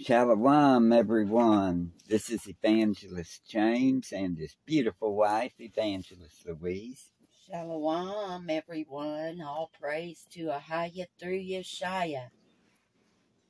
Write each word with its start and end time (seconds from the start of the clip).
Shalom, 0.00 0.92
everyone. 0.92 1.90
This 2.06 2.30
is 2.30 2.46
Evangelist 2.46 3.44
James 3.48 4.12
and 4.12 4.38
his 4.38 4.56
beautiful 4.64 5.16
wife, 5.16 5.54
Evangelist 5.58 6.46
Louise. 6.46 7.10
Shalom, 7.44 8.48
everyone. 8.48 9.40
All 9.42 9.72
praise 9.80 10.24
to 10.34 10.50
Ahaya 10.50 11.06
through 11.18 11.40
Yeshaya. 11.40 12.28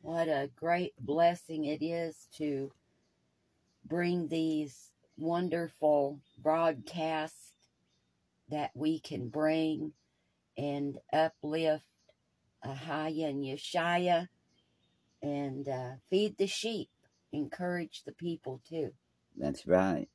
What 0.00 0.28
a 0.28 0.48
great 0.56 0.94
blessing 0.98 1.66
it 1.66 1.84
is 1.84 2.28
to 2.38 2.72
bring 3.84 4.28
these 4.28 4.92
wonderful 5.18 6.18
broadcasts 6.38 7.52
that 8.48 8.70
we 8.74 9.00
can 9.00 9.28
bring 9.28 9.92
and 10.56 10.96
uplift 11.12 11.84
Ahaya 12.64 13.28
and 13.28 13.44
Yeshaya 13.44 14.28
and 15.22 15.68
uh, 15.68 15.90
feed 16.10 16.36
the 16.38 16.46
sheep, 16.46 16.88
encourage 17.32 18.02
the 18.04 18.12
people 18.12 18.60
too. 18.68 18.92
That's 19.36 19.66
right. 19.66 20.08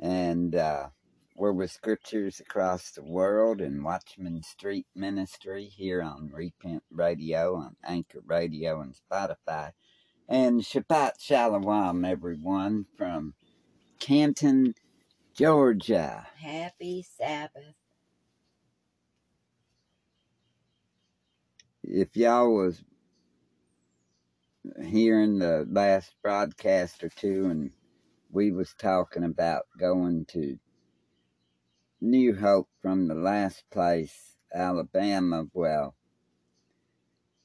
And 0.00 0.54
uh, 0.54 0.88
we're 1.36 1.52
with 1.52 1.70
scriptures 1.70 2.40
across 2.40 2.90
the 2.90 3.02
world 3.02 3.60
and 3.60 3.84
Watchman 3.84 4.42
Street 4.42 4.86
Ministry 4.94 5.66
here 5.66 6.02
on 6.02 6.30
Repent 6.32 6.82
Radio, 6.90 7.56
on 7.56 7.76
Anchor 7.84 8.20
Radio, 8.26 8.80
and 8.80 8.94
Spotify. 8.94 9.72
And 10.28 10.62
Shabbat 10.62 11.20
Shalom, 11.20 12.04
everyone, 12.04 12.86
from 12.96 13.34
Canton, 14.00 14.74
Georgia. 15.34 16.26
Happy 16.36 17.06
Sabbath. 17.18 17.74
If 21.82 22.16
y'all 22.16 22.54
was 22.54 22.82
hearing 24.84 25.38
the 25.38 25.66
last 25.70 26.14
broadcast 26.22 27.04
or 27.04 27.10
two 27.10 27.46
and 27.46 27.70
we 28.30 28.52
was 28.52 28.74
talking 28.78 29.24
about 29.24 29.64
going 29.78 30.26
to 30.26 30.58
New 32.00 32.36
Hope 32.36 32.68
from 32.82 33.08
the 33.08 33.14
last 33.16 33.64
place, 33.72 34.36
Alabama. 34.54 35.46
Well, 35.54 35.96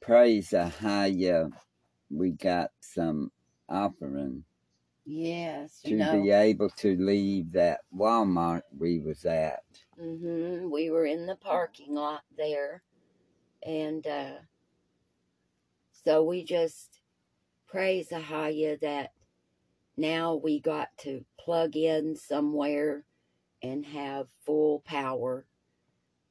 praise 0.02 0.50
Ahaya, 0.52 1.52
we 2.12 2.32
got 2.32 2.72
some 2.82 3.32
offering 3.70 4.44
Yes, 5.06 5.82
you 5.84 5.92
to 5.92 5.96
know. 5.98 6.24
be 6.24 6.32
able 6.32 6.70
to 6.72 6.96
leave 6.98 7.54
that 7.54 7.82
Walmart 7.96 8.64
we 8.78 9.00
was 9.00 9.26
at. 9.26 9.64
hmm 10.00 10.70
We 10.70 10.90
were 10.92 11.06
in 11.06 11.26
the 11.26 11.36
parking 11.38 11.96
lot 11.96 12.24
there, 12.38 12.84
and 13.66 14.06
uh, 14.08 14.34
so 16.06 16.24
we 16.24 16.44
just 16.44 16.99
praise 17.70 18.10
Ahaya 18.10 18.80
that 18.82 19.12
now 19.98 20.36
we 20.36 20.60
got 20.62 20.90
to 21.00 21.26
plug 21.40 21.76
in 21.76 22.16
somewhere 22.16 23.06
and 23.64 23.86
have 23.86 24.28
full 24.46 24.82
power, 24.86 25.46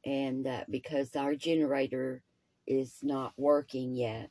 and 0.04 0.46
uh, 0.46 0.64
because 0.70 1.16
our 1.16 1.34
generator 1.34 2.22
is 2.66 2.96
not 3.02 3.32
working 3.36 3.94
yet, 3.94 4.30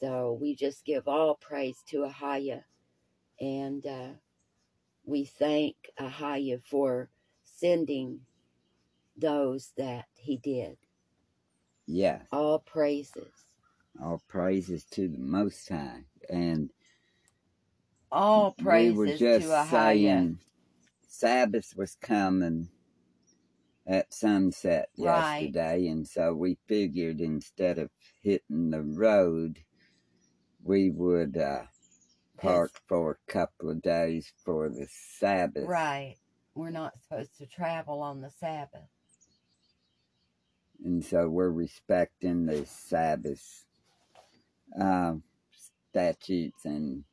so 0.00 0.38
we 0.40 0.54
just 0.56 0.84
give 0.84 1.08
all 1.08 1.36
praise 1.40 1.78
to 1.88 1.98
Ahaya, 2.10 2.64
and 3.40 3.86
uh, 3.86 4.08
we 5.06 5.24
thank 5.26 5.76
Ahaya 6.00 6.62
for 6.64 7.10
sending 7.44 8.20
those 9.16 9.72
that 9.78 10.06
he 10.14 10.38
did. 10.38 10.76
Yes, 11.86 12.26
All 12.32 12.60
praises. 12.60 13.43
All 14.02 14.22
praises 14.28 14.84
to 14.92 15.08
the 15.08 15.18
Most 15.18 15.68
High. 15.68 16.04
And 16.30 16.70
All 18.12 18.52
praises 18.52 18.88
we 18.88 18.92
were 18.92 19.08
just 19.08 19.48
Ahaya. 19.50 19.70
saying 19.70 20.40
Sabbath 21.08 21.74
was 21.76 21.96
coming 22.02 22.68
at 23.86 24.14
sunset 24.14 24.88
Right. 24.98 25.54
yesterday, 25.54 25.88
and 25.88 26.08
so 26.08 26.34
we 26.34 26.58
figured 26.68 27.20
instead 27.20 27.78
of 27.78 27.90
hitting 28.22 28.70
the 28.70 28.82
road, 28.82 29.60
we 30.62 30.90
would 30.90 31.36
uh, 31.38 31.64
park 32.38 32.72
for 32.88 33.12
a 33.12 33.32
couple 33.32 33.70
of 33.70 33.82
days 33.82 34.32
for 34.44 34.68
the 34.70 34.86
Sabbath. 34.90 35.64
Right. 35.66 36.16
We're 36.54 36.70
not 36.70 37.00
supposed 37.02 37.38
to 37.38 37.46
travel 37.46 38.02
on 38.02 38.22
the 38.22 38.30
Sabbath. 38.30 38.88
And 40.84 41.04
so 41.04 41.28
we're 41.28 41.50
respecting 41.50 42.46
the 42.46 42.66
Sabbath 42.66 43.63
uh, 44.80 45.14
statutes 45.90 46.64
and 46.64 47.04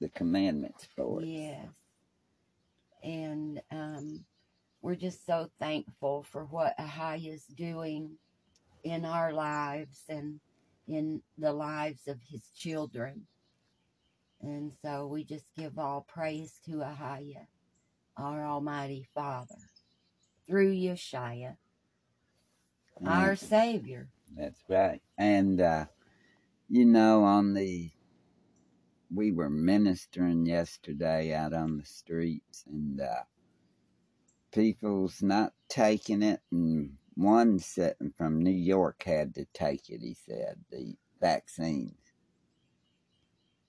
the 0.00 0.08
commandments 0.10 0.86
for 0.96 1.22
it. 1.22 1.28
Yes. 1.28 1.68
And 3.02 3.60
um, 3.70 4.24
we're 4.80 4.96
just 4.96 5.26
so 5.26 5.48
thankful 5.60 6.24
for 6.24 6.44
what 6.44 6.76
Ahai 6.78 7.32
is 7.32 7.44
doing 7.44 8.10
in 8.84 9.04
our 9.04 9.32
lives 9.32 10.02
and 10.08 10.40
in 10.88 11.22
the 11.38 11.52
lives 11.52 12.08
of 12.08 12.18
his 12.28 12.42
children. 12.56 13.26
And 14.40 14.72
so 14.82 15.06
we 15.06 15.24
just 15.24 15.46
give 15.56 15.78
all 15.78 16.04
praise 16.08 16.58
to 16.66 16.78
Ahaya, 16.78 17.46
our 18.16 18.44
Almighty 18.44 19.06
Father, 19.14 19.54
through 20.48 20.74
Yeshua, 20.74 21.56
our 23.06 23.36
Savior. 23.36 24.08
that's 24.36 24.62
right. 24.68 25.00
And, 25.16 25.60
uh, 25.60 25.84
you 26.72 26.86
know, 26.86 27.24
on 27.24 27.52
the, 27.52 27.90
we 29.14 29.30
were 29.30 29.50
ministering 29.50 30.46
yesterday 30.46 31.34
out 31.34 31.52
on 31.52 31.76
the 31.76 31.84
streets, 31.84 32.64
and 32.66 32.98
uh, 32.98 33.24
people's 34.54 35.22
not 35.22 35.52
taking 35.68 36.22
it. 36.22 36.40
And 36.50 36.94
one 37.14 37.58
sitting 37.58 38.14
from 38.16 38.40
New 38.42 38.50
York 38.50 39.02
had 39.04 39.34
to 39.34 39.44
take 39.52 39.90
it, 39.90 40.00
he 40.00 40.14
said, 40.14 40.56
the 40.70 40.94
vaccines. 41.20 41.92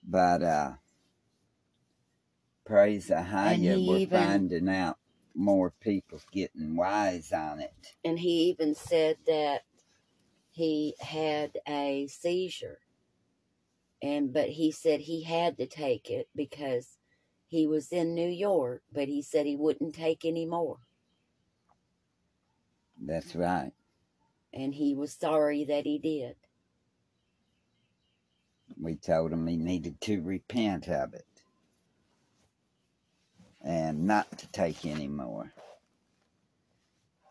But 0.01 0.41
uh, 0.41 0.71
praise 2.65 3.11
And 3.11 3.27
Ahaya, 3.27 3.57
he 3.57 3.89
we're 3.89 3.97
even 3.97 4.17
finding 4.17 4.69
out 4.69 4.97
more 5.35 5.73
people 5.81 6.21
getting 6.31 6.77
wise 6.77 7.33
on 7.33 7.59
it. 7.59 7.73
and 8.05 8.19
he 8.19 8.43
even 8.49 8.75
said 8.75 9.17
that 9.27 9.63
he 10.51 10.95
had 11.01 11.57
a 11.67 12.07
seizure 12.07 12.79
and 14.03 14.33
but 14.33 14.49
he 14.51 14.71
said 14.71 15.01
he 15.01 15.23
had 15.23 15.57
to 15.57 15.67
take 15.67 16.11
it 16.11 16.29
because 16.35 16.99
he 17.47 17.67
was 17.67 17.93
in 17.93 18.15
New 18.15 18.29
York 18.29 18.83
but 18.93 19.09
he 19.09 19.23
said 19.23 19.47
he 19.47 19.57
wouldn't 19.57 19.95
take 19.95 20.25
any 20.25 20.47
more 20.47 20.79
That's 23.01 23.35
right. 23.35 23.73
and 24.53 24.75
he 24.75 24.95
was 24.95 25.13
sorry 25.13 25.65
that 25.65 25.85
he 25.85 25.99
did 25.99 26.37
We 28.79 28.95
told 28.95 29.33
him 29.33 29.47
he 29.47 29.57
needed 29.57 30.01
to 30.01 30.21
repent 30.21 30.89
of 30.89 31.13
it 31.13 31.25
and 33.63 34.05
not 34.07 34.37
to 34.39 34.47
take 34.51 34.85
any 34.85 35.07
more. 35.07 35.53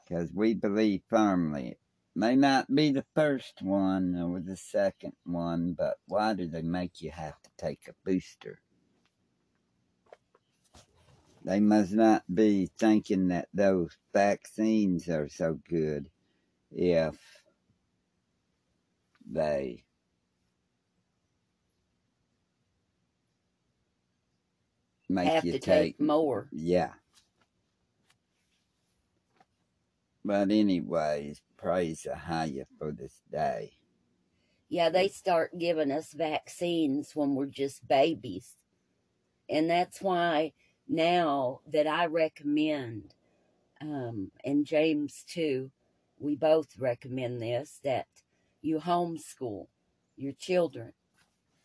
Because 0.09 0.31
we 0.35 0.55
believe 0.55 1.03
firmly 1.09 1.79
may 2.15 2.37
not 2.37 2.75
be 2.75 2.93
the 2.93 3.05
first 3.15 3.63
one 3.63 4.17
or 4.21 4.41
the 4.41 4.57
second 4.57 5.15
one, 5.25 5.73
but 5.73 5.99
why 6.07 6.35
do 6.35 6.47
they 6.47 6.63
make 6.63 7.01
you 7.01 7.11
have 7.11 7.41
to 7.43 7.51
take 7.57 7.89
a 7.89 7.95
booster? 8.05 8.61
They 11.45 11.61
must 11.61 11.93
not 11.93 12.23
be 12.33 12.71
thinking 12.79 13.29
that 13.29 13.49
those 13.53 13.97
vaccines 14.13 15.09
are 15.09 15.29
so 15.29 15.59
good 15.69 16.09
if 16.71 17.17
they 19.31 19.85
make 25.09 25.29
have 25.29 25.45
you 25.45 25.53
to 25.53 25.59
take 25.59 25.99
take 25.99 26.01
more 26.01 26.49
yeah. 26.53 26.93
But 30.25 30.51
anyways, 30.51 31.43
praise 31.57 32.07
Ahaya 32.11 32.65
for 32.79 32.93
this 32.93 33.21
day. 33.31 33.73
yeah 34.69 34.89
they 34.91 35.09
start 35.09 35.59
giving 35.59 35.91
us 35.93 36.13
vaccines 36.13 37.15
when 37.15 37.35
we're 37.35 37.47
just 37.47 37.87
babies 37.89 38.57
and 39.51 39.69
that's 39.71 40.01
why 40.01 40.53
now 40.89 41.61
that 41.73 41.87
I 41.87 42.07
recommend 42.07 43.15
um, 43.81 44.31
and 44.45 44.65
James 44.65 45.25
too, 45.29 45.71
we 46.19 46.37
both 46.37 46.69
recommend 46.79 47.43
this 47.43 47.81
that 47.85 48.07
you 48.63 48.79
homeschool 48.79 49.67
your 50.17 50.33
children 50.35 50.93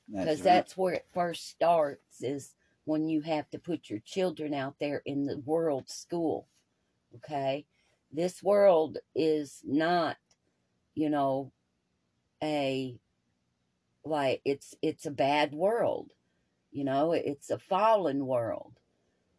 That's 0.07 0.25
because 0.25 0.39
right. 0.39 0.45
that's 0.45 0.77
where 0.77 0.93
it 0.95 1.05
first 1.13 1.49
starts 1.49 2.21
is 2.23 2.55
when 2.85 3.07
you 3.07 3.21
have 3.21 3.49
to 3.51 3.59
put 3.59 3.89
your 3.89 3.99
children 3.99 4.53
out 4.53 4.75
there 4.79 5.01
in 5.05 5.25
the 5.27 5.37
world 5.39 5.89
school. 5.89 6.47
Okay, 7.17 7.65
this 8.17 8.41
world 8.41 8.97
is 9.15 9.61
not, 9.63 10.17
you 10.95 11.09
know, 11.09 11.51
a 12.43 12.97
like 14.03 14.41
it's 14.43 14.73
it's 14.81 15.05
a 15.05 15.11
bad 15.11 15.53
world. 15.53 16.11
You 16.71 16.83
know, 16.83 17.11
it's 17.13 17.51
a 17.51 17.59
fallen 17.59 18.25
world. 18.25 18.73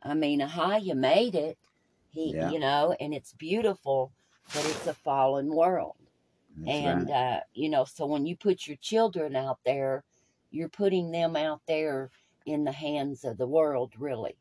I 0.03 0.15
mean, 0.15 0.41
Ahaya 0.41 0.95
made 0.97 1.35
it. 1.35 1.59
He, 2.11 2.33
Yeah. 2.35 2.51
you 2.51 2.61
know, 2.61 2.97
and 3.01 3.13
it's 3.13 3.33
beautiful, 3.33 4.13
but 4.55 4.65
it's 4.65 4.87
a 4.87 4.95
fallen 4.95 5.53
world. 5.53 5.97
That's 6.57 6.71
and 6.79 7.09
right. 7.11 7.37
uh, 7.39 7.41
you 7.55 7.69
know, 7.69 7.85
so 7.85 8.07
when 8.07 8.27
you 8.27 8.37
put 8.37 8.67
your 8.69 8.77
children 8.79 9.35
out 9.37 9.59
there, 9.65 10.05
you're 10.51 10.69
putting 10.71 11.11
them 11.11 11.35
out 11.37 11.61
there 11.67 12.11
in 12.47 12.65
the 12.65 12.73
hands 12.73 13.25
of 13.25 13.37
the 13.39 13.47
world, 13.47 13.93
really, 13.99 14.37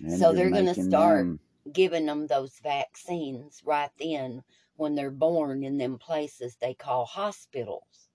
And 0.00 0.18
so 0.18 0.32
they're 0.32 0.50
gonna 0.50 0.74
start- 0.74 1.26
them- 1.26 1.40
giving 1.72 2.06
them 2.06 2.26
those 2.26 2.58
vaccines 2.62 3.62
right 3.64 3.90
then 3.98 4.42
when 4.76 4.94
they're 4.94 5.10
born 5.10 5.64
in 5.64 5.78
them 5.78 5.98
places 5.98 6.56
they 6.56 6.74
call 6.74 7.04
hospitals. 7.04 8.08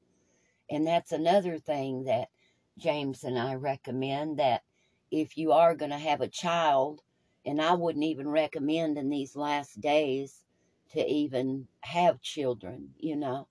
And 0.70 0.88
that's 0.88 1.12
another 1.12 1.60
thing 1.60 2.06
that 2.06 2.30
James 2.78 3.24
and 3.24 3.38
I 3.38 3.56
recommend 3.56 4.40
that 4.40 4.64
if 5.12 5.38
you 5.38 5.52
are 5.52 5.76
going 5.76 5.92
to 5.92 5.98
have 5.98 6.22
a 6.22 6.28
child, 6.28 7.02
and 7.46 7.62
I 7.62 7.74
wouldn't 7.74 8.06
even 8.06 8.28
recommend 8.28 8.98
in 8.98 9.10
these 9.10 9.36
last 9.36 9.80
days 9.82 10.44
to 10.92 11.06
even 11.06 11.68
have 11.82 12.22
children, 12.22 12.90
you 13.00 13.16
know. 13.16 13.48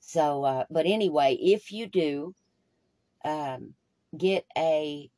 So, 0.00 0.44
uh, 0.44 0.64
but 0.70 0.86
anyway, 0.86 1.34
if 1.34 1.72
you 1.72 1.86
do, 1.86 2.34
um, 3.24 3.74
get 4.16 4.46
a 4.56 5.10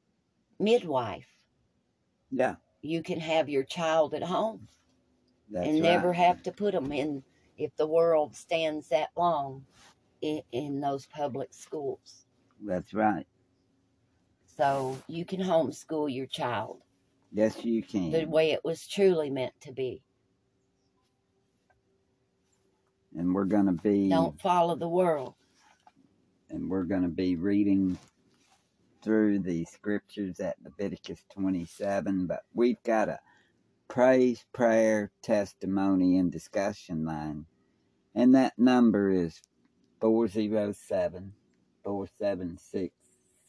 midwife. 0.59 1.29
yeah, 2.31 2.57
You 2.83 3.03
can 3.03 3.19
have 3.21 3.49
your 3.49 3.65
child 3.65 4.15
at 4.15 4.23
home 4.23 4.69
that's 5.51 5.67
and 5.67 5.77
right. 5.81 5.83
never 5.83 6.13
have 6.13 6.43
to 6.45 6.53
put 6.53 6.75
them 6.75 6.93
in 6.93 7.23
if 7.57 7.75
the 7.77 7.87
world 7.87 8.37
stands 8.37 8.89
that 8.89 9.09
long 9.17 9.65
in, 10.23 10.43
in 10.53 10.81
those 10.81 11.07
public 11.07 11.53
schools. 11.53 12.27
That's 12.65 12.95
right. 12.95 13.27
So 14.57 14.97
you 15.09 15.25
can 15.25 15.41
homeschool 15.41 16.13
your 16.13 16.27
child 16.27 16.83
Yes, 17.33 17.65
you 17.65 17.83
can. 17.83 18.11
the 18.11 18.25
way 18.27 18.53
it 18.53 18.61
was 18.65 18.87
truly 18.87 19.31
meant 19.31 19.53
to 19.63 19.73
be. 19.73 20.03
and 23.17 23.35
we're 23.35 23.45
gonna 23.45 23.73
be 23.73 24.09
Don't 24.09 24.41
follow 24.41 24.77
the 24.77 24.89
world. 24.89 25.35
and 26.51 26.69
we're 26.71 26.85
gonna 26.85 27.09
be 27.09 27.37
reading 27.37 27.99
through 29.03 29.41
the 29.41 29.65
scriptures 29.65 30.41
at 30.41 30.57
Leviticus 30.65 31.25
27. 31.33 32.27
But 32.27 32.45
we've 32.55 32.83
got 32.85 33.09
a 33.09 33.19
praise, 33.89 34.45
prayer, 34.53 35.11
testimony, 35.23 36.19
and 36.19 36.31
discussion 36.31 37.05
line, 37.05 37.47
and 38.15 38.35
that 38.35 38.59
number 38.59 39.11
is 39.11 39.41
407 40.01 41.33
476 41.85 42.95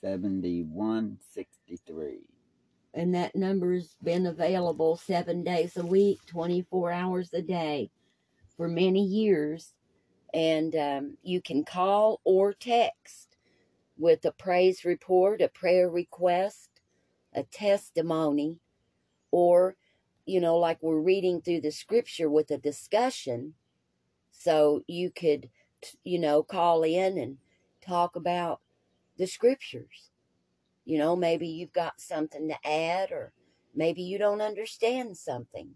7163. 0.02 2.20
And 2.94 3.16
that 3.16 3.36
number's 3.36 3.96
been 4.02 4.26
available 4.26 4.98
seven 4.98 5.44
days 5.44 5.78
a 5.78 5.86
week, 5.86 6.20
24 6.28 6.92
hours 6.92 7.30
a 7.34 7.42
day 7.42 7.92
for 8.58 8.68
many 8.68 9.04
years. 9.04 9.74
And 10.34 10.76
um, 10.76 11.18
you 11.22 11.42
can 11.42 11.66
call 11.66 12.20
or 12.24 12.54
text 12.54 13.29
with 14.00 14.24
a 14.24 14.32
praise 14.32 14.86
report, 14.86 15.42
a 15.42 15.50
prayer 15.50 15.90
request, 15.90 16.70
a 17.34 17.44
testimony, 17.44 18.58
or, 19.30 19.76
you 20.26 20.40
know, 20.40 20.58
like 20.58 20.78
we're 20.82 21.02
reading 21.02 21.42
through 21.42 21.62
the 21.62 21.72
scripture 21.72 22.30
with 22.30 22.50
a 22.50 22.58
discussion. 22.58 23.54
So 24.32 24.84
you 24.88 25.12
could, 25.12 25.50
you 26.04 26.18
know, 26.18 26.42
call 26.42 26.84
in 26.84 27.18
and 27.18 27.38
talk 27.86 28.16
about 28.16 28.62
the 29.18 29.28
scriptures. 29.28 30.10
You 30.86 30.98
know, 30.98 31.16
maybe 31.16 31.48
you've 31.48 31.74
got 31.74 32.00
something 32.00 32.48
to 32.48 32.68
add, 32.68 33.12
or 33.12 33.34
maybe 33.76 34.02
you 34.02 34.18
don't 34.18 34.42
understand 34.42 35.18
something. 35.18 35.70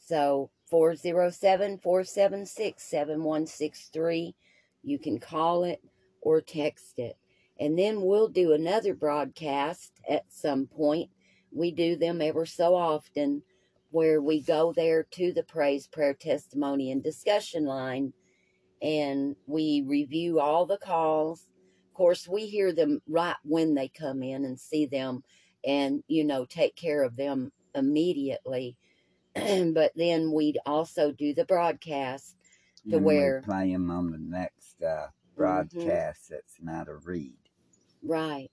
So 0.00 0.50
407 0.66 1.78
476 1.78 2.82
7163. 2.82 4.34
You 4.82 4.98
can 4.98 5.18
call 5.20 5.64
it 5.64 5.80
or 6.20 6.40
text 6.40 6.98
it. 6.98 7.16
And 7.58 7.78
then 7.78 8.02
we'll 8.02 8.28
do 8.28 8.52
another 8.52 8.94
broadcast 8.94 9.92
at 10.08 10.24
some 10.28 10.66
point. 10.66 11.10
We 11.52 11.70
do 11.72 11.96
them 11.96 12.22
ever 12.22 12.46
so 12.46 12.74
often 12.74 13.42
where 13.90 14.22
we 14.22 14.40
go 14.40 14.72
there 14.72 15.02
to 15.02 15.32
the 15.32 15.42
praise, 15.42 15.86
prayer, 15.86 16.14
testimony, 16.14 16.90
and 16.90 17.02
discussion 17.02 17.64
line 17.64 18.12
and 18.82 19.36
we 19.46 19.84
review 19.86 20.40
all 20.40 20.66
the 20.66 20.78
calls. 20.78 21.46
Of 21.88 21.94
course, 21.94 22.26
we 22.26 22.46
hear 22.46 22.72
them 22.72 23.02
right 23.08 23.36
when 23.44 23.74
they 23.74 23.88
come 23.88 24.22
in 24.22 24.44
and 24.44 24.58
see 24.58 24.86
them 24.86 25.22
and, 25.64 26.02
you 26.08 26.24
know, 26.24 26.44
take 26.44 26.76
care 26.76 27.02
of 27.02 27.16
them 27.16 27.52
immediately. 27.74 28.76
but 29.34 29.92
then 29.94 30.32
we'd 30.32 30.58
also 30.66 31.12
do 31.12 31.34
the 31.34 31.44
broadcast. 31.44 32.36
To 32.88 32.96
and 32.96 33.04
where- 33.04 33.42
we 33.46 33.52
play 33.52 33.72
them 33.72 33.90
on 33.90 34.10
the 34.10 34.18
next 34.18 34.82
uh, 34.82 35.08
Mm-hmm. 35.40 35.78
broadcast 35.78 36.28
that's 36.30 36.56
not 36.60 36.88
a 36.88 36.94
read. 36.94 37.38
Right. 38.02 38.50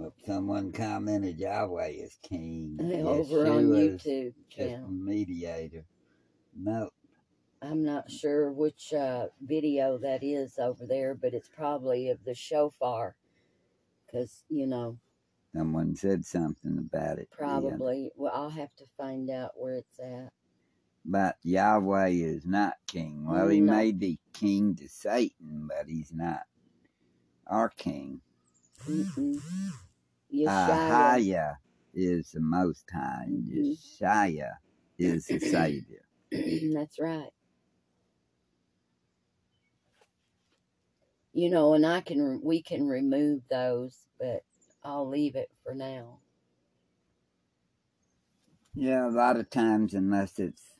Look, 0.00 0.14
someone 0.24 0.72
commented 0.72 1.38
Yahweh 1.38 1.88
is 1.88 2.16
king. 2.22 2.78
Over 3.04 3.46
on 3.46 3.64
YouTube 3.66 4.32
channel. 4.48 4.88
mediator. 4.88 5.84
No, 6.56 6.88
I'm 7.60 7.84
not 7.84 8.10
sure 8.10 8.50
which 8.50 8.94
uh, 8.94 9.26
video 9.42 9.98
that 9.98 10.22
is 10.24 10.58
over 10.58 10.86
there, 10.86 11.14
but 11.14 11.34
it's 11.34 11.50
probably 11.54 12.08
of 12.08 12.24
the 12.24 12.34
shofar. 12.34 13.14
Because, 14.06 14.44
you 14.48 14.66
know, 14.66 14.96
someone 15.54 15.94
said 15.94 16.24
something 16.24 16.78
about 16.78 17.18
it. 17.18 17.28
yeah. 17.30 17.36
probably. 17.36 18.10
Well, 18.16 18.32
I'll 18.34 18.50
have 18.50 18.74
to 18.76 18.84
find 18.96 19.28
out 19.28 19.50
where 19.54 19.74
it's 19.74 20.00
at. 20.00 20.32
But 21.04 21.36
Yahweh 21.42 22.08
is 22.08 22.46
not 22.46 22.74
king. 22.86 23.26
Well, 23.26 23.48
he 23.48 23.60
No. 23.60 23.72
may 23.74 23.92
be 23.92 24.18
king 24.32 24.76
to 24.76 24.88
Satan, 24.88 25.68
but 25.68 25.88
he's 25.88 26.12
not 26.12 26.44
our 27.46 27.68
king. 27.68 28.22
Yeshua. 28.88 29.42
Ahaya 30.46 31.56
is 31.94 32.32
the 32.32 32.40
Most 32.40 32.90
High, 32.90 33.24
and 33.24 33.48
Mhm. 33.48 33.76
Yeshaya 34.00 34.58
is 34.98 35.28
the 35.28 35.40
Savior. 35.40 36.06
That's 36.74 36.98
right. 36.98 37.32
You 41.32 41.50
know, 41.50 41.74
and 41.74 41.86
I 41.86 42.00
can 42.02 42.42
we 42.42 42.62
can 42.62 42.88
remove 42.88 43.42
those, 43.48 44.06
but 44.18 44.44
I'll 44.84 45.08
leave 45.08 45.36
it 45.36 45.50
for 45.64 45.74
now. 45.74 46.20
Yeah, 48.74 49.08
a 49.08 49.10
lot 49.10 49.36
of 49.38 49.50
times, 49.50 49.94
unless 49.94 50.38
it's 50.38 50.74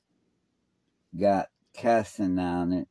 got 1.19 1.51
cussing 1.75 2.39
on 2.39 2.73
it, 2.73 2.89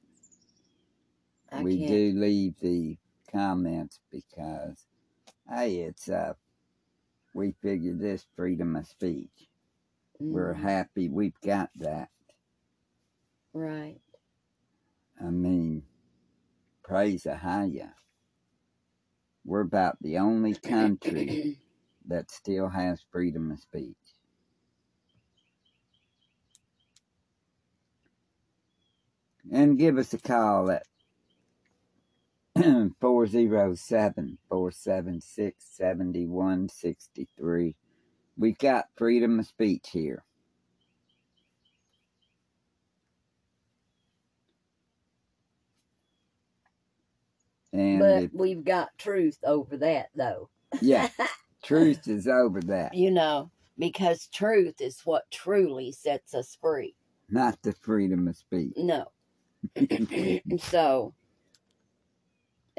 I 1.52 1.64
we 1.64 1.66
can't. 1.66 2.06
do 2.08 2.14
leave 2.16 2.60
the 2.60 2.98
comments 3.32 4.00
because, 4.12 4.88
hey, 5.50 5.78
it's 5.80 6.10
uh, 6.10 6.34
we 7.34 7.56
figure 7.64 7.94
this 7.96 8.26
freedom 8.36 8.76
of 8.76 8.88
speech. 8.88 9.50
We're 10.30 10.54
Mhm, 10.54 10.56
happy 10.56 11.10
we've 11.10 11.40
got 11.46 11.70
that. 11.78 12.10
right. 13.54 14.02
I 15.22 15.30
mean, 15.32 15.84
praise 16.84 17.26
Ahaya. 17.26 17.92
We're 19.46 19.62
about 19.62 19.98
the 20.02 20.20
only 20.20 20.56
country 20.56 21.40
that 22.08 22.32
still 22.32 22.70
has 22.70 23.04
freedom 23.12 23.52
of 23.52 23.60
speech. 23.60 23.96
And 29.52 29.80
give 29.80 29.98
us 29.98 30.14
a 30.14 30.20
call 30.20 30.72
at 30.72 30.84
407 33.02 34.40
476 34.50 35.66
7163. 35.72 37.76
We've 38.38 38.60
got 38.60 38.88
freedom 38.98 39.40
of 39.40 39.48
speech 39.48 39.88
here. 39.92 40.24
And 47.74 48.02
but 48.02 48.16
if, 48.16 48.32
we've 48.34 48.66
got 48.66 48.90
truth 48.98 49.38
over 49.46 49.78
that, 49.78 50.08
though. 50.16 50.50
yeah, 50.82 51.10
truth 51.64 52.08
is 52.08 52.28
over 52.28 52.62
that, 52.64 52.94
you 52.94 53.12
know, 53.12 53.52
because 53.80 54.28
truth 54.34 54.82
is 54.82 55.02
what 55.06 55.24
truly 55.32 55.92
sets 55.92 56.34
us 56.36 56.58
free. 56.62 56.96
not 57.30 57.58
the 57.64 57.74
freedom 57.74 58.28
of 58.28 58.36
speech. 58.38 58.78
No. 58.78 59.06
And 60.50 60.62
so, 60.62 61.14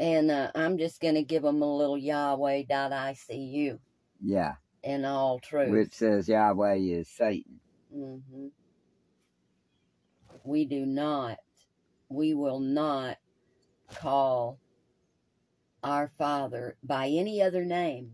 and 0.00 0.30
uh, 0.30 0.50
I'm 0.54 0.78
just 0.78 1.00
going 1.00 1.14
to 1.14 1.22
give 1.22 1.42
them 1.42 1.62
a 1.62 1.76
little 1.76 1.98
Yahweh.icu 1.98 3.78
Yeah, 4.24 4.54
and 4.82 5.06
all 5.06 5.38
truth. 5.38 5.70
which 5.70 5.92
says 5.94 6.26
Yahweh 6.28 6.76
is 6.76 7.08
Satan. 7.08 7.60
hmm 7.92 8.48
We 10.44 10.64
do 10.64 10.86
not, 10.86 11.38
we 12.08 12.34
will 12.34 12.60
not 12.60 13.18
call 13.92 14.58
our 15.84 16.10
Father 16.18 16.76
by 16.82 17.08
any 17.08 17.42
other 17.42 17.64
name. 17.64 18.12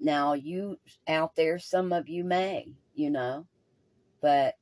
Now, 0.00 0.34
you 0.34 0.78
out 1.08 1.34
there, 1.34 1.58
some 1.58 1.92
of 1.92 2.08
you 2.08 2.22
may, 2.22 2.74
you 2.94 3.10
know, 3.10 3.46
but 4.20 4.54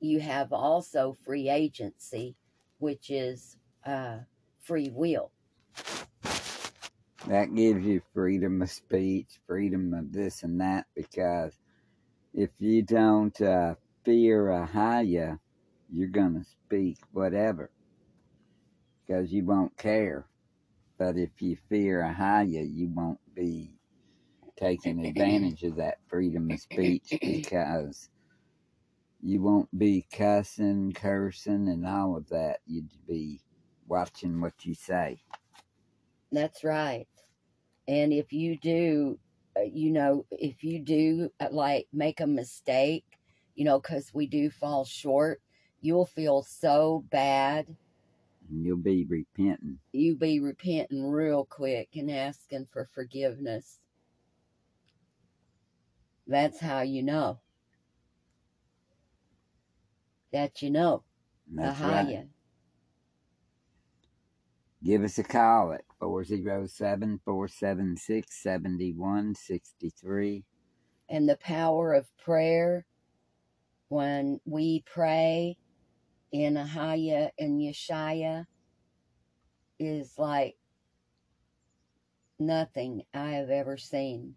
you 0.00 0.20
have 0.20 0.52
also 0.52 1.16
free 1.24 1.48
agency, 1.48 2.36
which 2.78 3.10
is 3.10 3.56
uh, 3.86 4.18
free 4.60 4.90
will. 4.92 5.30
That 7.28 7.54
gives 7.54 7.84
you 7.84 8.02
freedom 8.12 8.60
of 8.62 8.70
speech, 8.70 9.28
freedom 9.46 9.94
of 9.94 10.12
this 10.12 10.42
and 10.42 10.60
that, 10.60 10.86
because 10.94 11.58
if 12.34 12.50
you 12.58 12.82
don't 12.82 13.40
uh, 13.40 13.76
fear 14.04 14.46
Ahaya, 14.46 15.38
you're 15.90 16.08
going 16.08 16.34
to 16.34 16.44
speak 16.66 16.98
whatever, 17.12 17.70
because 19.06 19.32
you 19.32 19.44
won't 19.44 19.76
care. 19.78 20.26
But 20.98 21.16
if 21.16 21.30
you 21.40 21.56
fear 21.68 22.02
Ahaya, 22.02 22.68
you 22.70 22.88
won't 22.94 23.20
be 23.34 23.72
taking 24.58 25.04
advantage 25.04 25.62
of 25.64 25.76
that 25.76 25.98
freedom 26.08 26.50
of 26.50 26.60
speech 26.60 27.14
because 27.22 28.10
you 29.22 29.40
won't 29.40 29.76
be 29.78 30.06
cussing, 30.12 30.92
cursing, 30.92 31.68
and 31.68 31.86
all 31.86 32.16
of 32.16 32.28
that. 32.28 32.58
You'd 32.66 32.90
be 33.08 33.40
watching 33.88 34.40
what 34.40 34.64
you 34.64 34.74
say. 34.74 35.20
That's 36.34 36.64
right. 36.64 37.06
And 37.86 38.12
if 38.12 38.32
you 38.32 38.58
do, 38.58 39.18
uh, 39.56 39.62
you 39.62 39.90
know, 39.90 40.26
if 40.30 40.64
you 40.64 40.80
do 40.80 41.30
uh, 41.40 41.48
like 41.50 41.86
make 41.92 42.20
a 42.20 42.26
mistake, 42.26 43.04
you 43.54 43.64
know, 43.64 43.80
because 43.80 44.12
we 44.12 44.26
do 44.26 44.50
fall 44.50 44.84
short, 44.84 45.40
you'll 45.80 46.06
feel 46.06 46.42
so 46.42 47.04
bad. 47.10 47.66
And 48.50 48.64
you'll 48.64 48.76
be 48.78 49.04
repenting. 49.04 49.78
You'll 49.92 50.18
be 50.18 50.40
repenting 50.40 51.04
real 51.08 51.44
quick 51.44 51.90
and 51.94 52.10
asking 52.10 52.66
for 52.72 52.88
forgiveness. 52.94 53.78
That's 56.26 56.58
how 56.58 56.80
you 56.80 57.02
know 57.02 57.38
that 60.32 60.62
you 60.62 60.70
know. 60.70 61.04
That's 61.48 61.80
Ahaya. 61.80 62.06
right. 62.16 62.28
Give 64.82 65.04
us 65.04 65.18
a 65.18 65.22
call 65.22 65.72
at 65.72 65.84
407 66.04 67.20
476 67.24 68.42
7163. 68.42 70.44
and 71.10 71.28
the 71.28 71.38
power 71.38 71.94
of 71.94 72.08
prayer 72.18 72.86
when 73.88 74.40
we 74.46 74.82
pray 74.86 75.58
in 76.32 76.54
Ahaya 76.56 77.30
and 77.38 77.60
Yeshaya 77.60 78.46
is 79.78 80.14
like 80.18 80.56
nothing 82.38 83.02
I 83.14 83.32
have 83.32 83.50
ever 83.50 83.76
seen. 83.78 84.34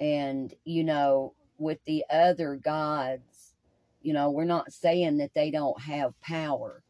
And, 0.00 0.52
you 0.64 0.84
know, 0.84 1.34
with 1.58 1.78
the 1.86 2.04
other 2.10 2.56
gods, 2.56 3.54
you 4.02 4.12
know, 4.14 4.30
we're 4.30 4.44
not 4.44 4.72
saying 4.72 5.18
that 5.18 5.34
they 5.34 5.50
don't 5.50 5.80
have 5.82 6.18
power, 6.20 6.82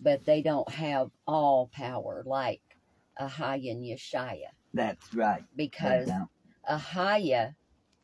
but 0.00 0.24
they 0.26 0.42
don't 0.42 0.70
have 0.70 1.10
all 1.26 1.70
power 1.72 2.22
like 2.26 2.62
Ahaya 3.20 3.72
and 3.72 3.84
Yeshaya 3.84 4.52
That's 4.74 5.14
right. 5.14 5.44
Because 5.56 6.08
don't. 6.08 6.28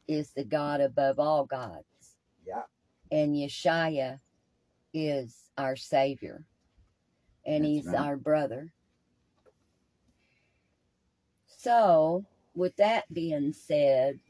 Is 0.08 0.32
the 0.32 0.44
God 0.44 0.80
above 0.82 1.18
all 1.20 1.46
gods, 1.46 2.16
Yeah. 2.46 2.64
and 3.10 3.34
Yeshaya 3.36 4.20
is 4.94 5.50
our 5.58 5.76
Savior, 5.76 6.44
and 7.46 7.64
That's 7.64 7.74
He's 7.74 7.86
right. 7.86 7.98
our 7.98 8.16
brother. 8.16 8.72
So, 11.46 12.26
with 12.54 12.76
that 12.76 13.12
being 13.12 13.52
said, 13.52 14.20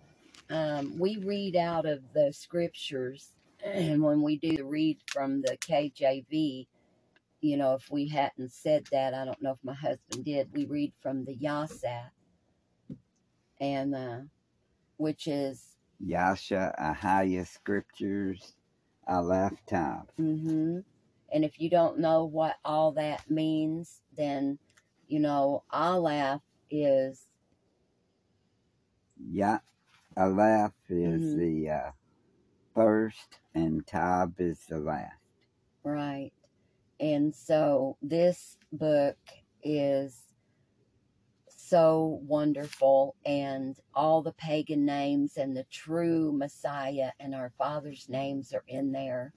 um, 0.51 0.99
we 0.99 1.17
read 1.19 1.57
out 1.57 1.87
of 1.87 2.13
the 2.15 2.33
scriptures, 2.33 3.33
and 3.65 4.03
when 4.05 4.23
we 4.23 4.39
do 4.39 4.57
the 4.57 4.65
read 4.67 4.99
from 5.13 5.43
the 5.43 5.59
KJV, 5.59 6.67
you 7.43 7.59
know, 7.59 7.75
if 7.75 7.91
we 7.91 8.09
hadn't 8.09 8.53
said 8.53 8.87
that, 8.93 9.15
I 9.15 9.27
don't 9.27 9.43
know 9.43 9.53
if 9.53 9.59
my 9.65 9.75
husband 9.75 10.27
did, 10.27 10.51
we 10.55 10.67
read 10.67 10.95
from 11.03 11.27
the 11.27 11.37
Yasat, 11.37 12.11
and 13.61 13.95
uh, 13.95 14.19
which 14.99 15.27
is 15.29 15.77
Yasha 16.01 16.75
Ahaya 16.81 17.47
Scriptures, 17.47 18.55
Aleph 19.09 19.63
Tav. 19.67 20.09
hmm 20.19 20.81
And 21.33 21.45
if 21.45 21.61
you 21.61 21.71
don't 21.71 21.99
know 22.01 22.25
what 22.27 22.57
all 22.65 22.93
that 22.93 23.31
means, 23.31 24.03
then, 24.17 24.59
you 25.09 25.21
know, 25.21 25.65
Aleph 25.73 26.43
is, 26.71 27.29
Ya 29.17 29.59
Aleph 30.17 30.75
is 30.91 31.23
Mhm. 31.23 31.35
the 31.35 31.71
uh, 31.71 31.93
first, 32.75 33.41
and 33.55 33.87
Tav 33.87 34.35
is 34.41 34.67
the 34.69 34.79
last. 34.79 35.17
right. 35.85 36.33
And 37.03 37.35
so 37.35 37.97
this 38.01 38.57
book 38.73 39.19
is 39.65 40.23
so 41.49 42.21
wonderful, 42.23 43.17
and 43.27 43.77
all 43.93 44.23
the 44.23 44.33
pagan 44.33 44.85
names 44.85 45.37
and 45.37 45.57
the 45.57 45.65
true 45.65 46.33
Messiah 46.33 47.11
and 47.19 47.35
our 47.35 47.53
Father's 47.59 48.09
names 48.09 48.55
are 48.55 48.63
in 48.69 48.93
there. 48.93 49.33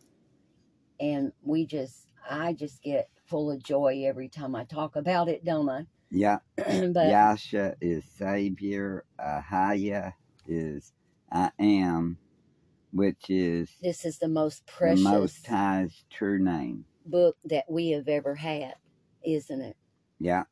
And 1.00 1.32
we 1.42 1.66
just, 1.66 2.08
I 2.30 2.54
just 2.54 2.84
get 2.84 3.10
full 3.26 3.50
of 3.50 3.64
joy 3.64 4.04
every 4.06 4.30
time 4.30 4.56
I 4.56 4.66
talk 4.66 4.96
about 4.96 5.28
it, 5.28 5.44
don't 5.44 5.68
I? 5.68 5.86
Yeah. 6.12 6.38
but 6.58 7.08
Yasha 7.10 7.76
is 7.82 8.06
Savior. 8.06 9.06
Ahaya 9.20 10.14
is 10.48 10.94
I 11.32 11.50
am, 11.58 12.20
which 12.92 13.30
is 13.30 13.72
this 13.82 14.06
is 14.06 14.20
the 14.20 14.28
most 14.28 14.68
the 14.68 14.72
precious 14.72 15.04
Most 15.04 15.48
High's 15.48 16.04
true 16.12 16.38
name. 16.38 16.86
Book 17.06 17.38
that 17.46 17.66
we 17.70 17.92
have 17.92 18.10
ever 18.10 18.36
had, 18.36 18.76
isn't 19.26 19.62
it? 19.62 19.78
Yeah. 20.20 20.46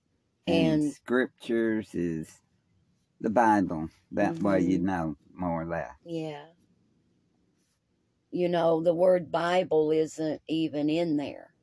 And, 0.47 0.81
And 0.81 0.83
scriptures 0.83 1.95
is 1.95 2.29
the 3.21 3.29
Bible. 3.31 3.89
That 4.11 4.41
way 4.41 4.61
you 4.61 4.79
Mhm. 4.79 4.79
know 4.79 5.17
more 5.33 5.63
or 5.63 5.65
less. 5.65 5.91
yeah, 6.05 6.45
you 8.31 8.49
know, 8.49 8.81
the 8.83 8.93
word 8.95 9.31
Bible 9.31 9.91
isn't 9.91 10.41
even 10.47 10.89
in 10.89 11.17
there, 11.17 11.53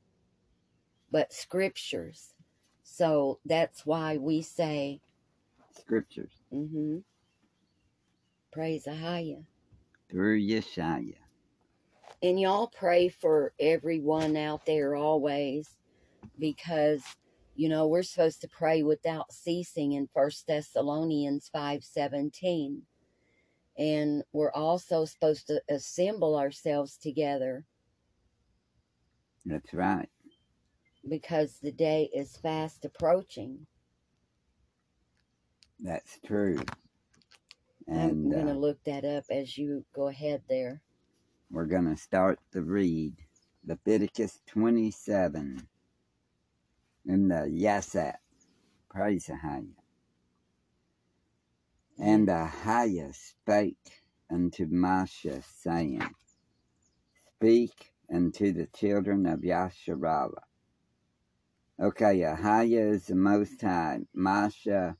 but 1.11 1.33
scriptures. 1.33 2.35
So 2.85 3.41
that's 3.47 3.87
why 3.87 4.19
we 4.19 4.43
say, 4.43 5.03
Scriptures 5.79 6.33
mm-hmm, 6.53 6.99
praise 8.53 8.87
Ahaya. 8.87 9.45
through 10.11 10.41
Yeshaya. 10.41 11.17
And 12.23 12.41
y'all 12.41 12.69
pray 12.69 13.09
for 13.09 13.55
everyone 13.61 14.37
out 14.37 14.67
there 14.67 14.95
always 14.97 15.69
because, 16.39 17.03
you 17.55 17.69
know, 17.69 17.87
we're 17.89 18.03
supposed 18.03 18.43
to 18.43 18.49
pray 18.49 18.83
without 18.83 19.33
ceasing 19.33 19.93
in 19.93 20.09
First 20.15 20.47
Thessalonians 20.47 21.51
5.17. 21.55 22.83
And 23.79 24.25
we're 24.33 24.53
also 24.53 25.05
supposed 25.07 25.47
to 25.49 25.63
assemble 25.71 26.37
ourselves 26.39 26.99
together 26.99 27.67
That's 29.47 29.73
right. 29.75 30.09
because 31.09 31.59
the 31.63 31.73
day 31.73 32.11
is 32.15 32.37
fast 32.37 32.85
approaching. 32.85 33.67
That's 35.81 36.19
true. 36.27 36.61
I'm 37.95 38.29
And 38.29 38.31
going 38.31 38.47
to 38.47 38.53
uh, 38.53 38.55
look 38.55 38.83
that 38.85 39.05
up 39.05 39.25
as 39.31 39.59
you 39.59 39.85
go 39.95 40.09
ahead 40.09 40.43
there. 40.49 40.83
We're 41.51 41.67
going 41.67 41.89
to 41.89 41.97
start 41.97 42.39
the 42.53 42.63
read. 42.63 43.15
Leviticus 43.67 44.41
27 44.47 45.67
in 47.07 47.29
the 47.29 47.35
Yasat. 47.35 48.15
Praise 48.89 49.29
Ahaya. 49.29 49.67
And 51.99 52.29
Ahaya 52.29 53.15
spake 53.15 54.03
unto 54.31 54.67
Masha, 54.71 55.43
saying, 55.43 56.03
Speak 57.37 57.93
unto 58.13 58.53
the 58.53 58.67
children 58.75 59.27
of 59.27 59.41
Yasharallah. 59.41 60.43
Okay, 61.81 62.21
Ahaya 62.21 62.93
is 62.93 63.07
the 63.07 63.15
Most 63.15 63.61
High. 63.61 64.01
Masha 64.15 64.97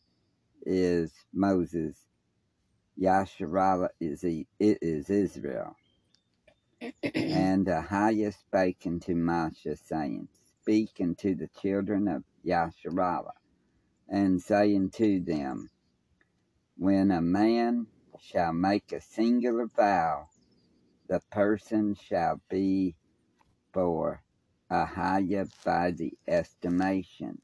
is 0.67 1.13
Moses. 1.33 1.97
Yasharallah 3.01 3.89
is, 4.01 4.25
it 4.25 4.47
is 4.59 5.09
Israel. 5.09 5.77
And 7.15 7.67
Ahaya 7.67 8.33
spake 8.33 8.85
unto 8.87 9.15
Moshe, 9.15 9.79
saying, 9.79 10.29
Speak 10.63 10.93
unto 11.01 11.35
the 11.35 11.49
children 11.49 12.09
of 12.09 12.25
Yasharallah, 12.45 13.35
and 14.09 14.41
say 14.43 14.75
unto 14.77 15.23
them, 15.23 15.71
When 16.77 17.11
a 17.11 17.21
man 17.21 17.87
shall 18.21 18.53
make 18.55 18.93
a 18.93 19.01
singular 19.01 19.67
vow, 19.67 20.29
the 21.09 21.21
person 21.31 21.95
shall 21.95 22.41
be 22.49 22.97
for 23.73 24.23
Ahaya 24.71 25.49
by 25.65 25.91
the 25.93 26.15
estimation, 26.29 27.43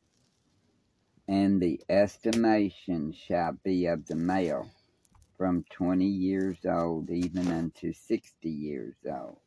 and 1.29 1.61
the 1.61 1.81
estimation 1.89 3.13
shall 3.13 3.53
be 3.65 3.87
of 3.87 4.07
the 4.07 4.17
male 4.17 4.71
from 5.37 5.65
twenty 5.71 6.07
years 6.07 6.59
old 6.65 7.11
even 7.11 7.49
unto 7.49 7.93
sixty 7.93 8.51
years 8.51 8.97
old. 9.05 9.39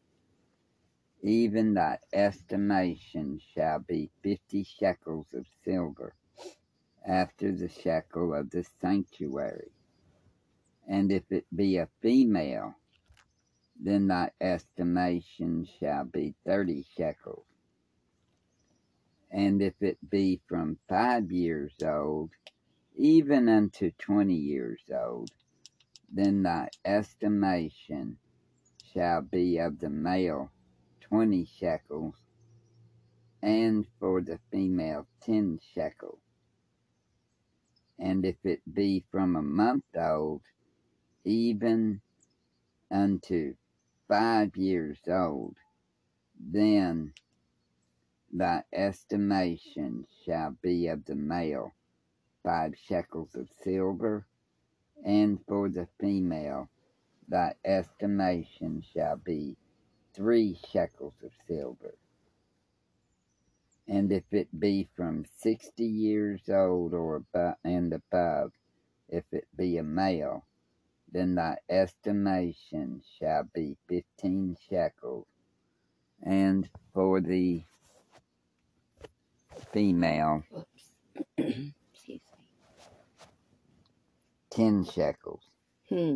Even 1.21 1.73
thy 1.73 1.97
estimation 2.13 3.41
shall 3.53 3.79
be 3.79 4.09
fifty 4.23 4.63
shekels 4.63 5.27
of 5.33 5.45
silver, 5.65 6.13
after 7.05 7.51
the 7.51 7.67
shekel 7.67 8.33
of 8.33 8.49
the 8.51 8.65
sanctuary. 8.79 9.71
And 10.87 11.11
if 11.11 11.23
it 11.31 11.45
be 11.55 11.77
a 11.77 11.87
female, 12.01 12.75
then 13.79 14.07
thy 14.07 14.31
estimation 14.39 15.67
shall 15.79 16.05
be 16.05 16.35
thirty 16.45 16.85
shekels. 16.95 17.45
And 19.31 19.61
if 19.61 19.81
it 19.81 19.97
be 20.09 20.41
from 20.47 20.77
five 20.87 21.31
years 21.31 21.73
old, 21.83 22.31
even 22.95 23.47
unto 23.47 23.91
twenty 23.91 24.35
years 24.35 24.81
old, 24.91 25.31
then 26.11 26.43
thy 26.43 26.69
estimation 26.85 28.17
shall 28.93 29.21
be 29.21 29.57
of 29.57 29.79
the 29.79 29.89
male 29.89 30.51
twenty 31.01 31.45
shekels, 31.45 32.15
and 33.41 33.85
for 33.99 34.21
the 34.21 34.39
female 34.51 35.07
ten 35.21 35.59
shekels. 35.73 36.21
And 37.99 38.25
if 38.25 38.37
it 38.43 38.61
be 38.73 39.03
from 39.11 39.35
a 39.35 39.41
month 39.41 39.83
old, 39.95 40.41
even 41.25 42.01
unto 42.91 43.55
five 44.07 44.55
years 44.57 44.99
old, 45.07 45.55
then 46.39 47.13
thy 48.31 48.63
estimation 48.73 50.05
shall 50.25 50.55
be 50.61 50.87
of 50.87 51.05
the 51.05 51.15
male 51.15 51.73
five 52.43 52.73
shekels 52.87 53.35
of 53.35 53.49
silver, 53.63 54.25
and 55.05 55.39
for 55.47 55.69
the 55.69 55.87
female 55.99 56.69
thy 57.27 57.53
estimation 57.63 58.83
shall 58.93 59.17
be 59.17 59.55
three 60.13 60.57
shekels 60.71 61.13
of 61.23 61.31
silver. 61.47 61.95
And 63.87 64.11
if 64.11 64.23
it 64.31 64.59
be 64.59 64.87
from 64.95 65.25
sixty 65.37 65.85
years 65.85 66.49
old 66.49 66.93
or 66.93 67.17
above 67.17 67.55
and 67.63 67.93
above, 67.93 68.51
if 69.09 69.25
it 69.31 69.47
be 69.55 69.77
a 69.77 69.83
male, 69.83 70.45
then 71.11 71.35
thy 71.35 71.57
estimation 71.69 73.01
shall 73.19 73.43
be 73.53 73.77
fifteen 73.87 74.57
shekels, 74.69 75.27
and 76.21 76.69
for 76.93 77.21
the 77.21 77.63
female. 79.71 80.43
ten 84.59 84.83
shekels. 84.83 85.43
Hmm. 85.87 86.15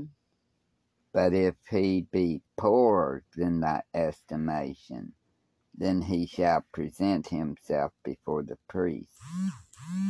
But 1.14 1.34
if 1.34 1.56
he 1.70 2.02
be 2.12 2.42
poorer 2.58 3.24
than 3.38 3.62
thy 3.62 3.84
estimation, 3.94 5.14
then 5.74 6.02
he 6.02 6.26
shall 6.26 6.66
present 6.74 7.28
himself 7.28 7.94
before 8.04 8.44
the 8.44 8.58
priest, 8.68 9.18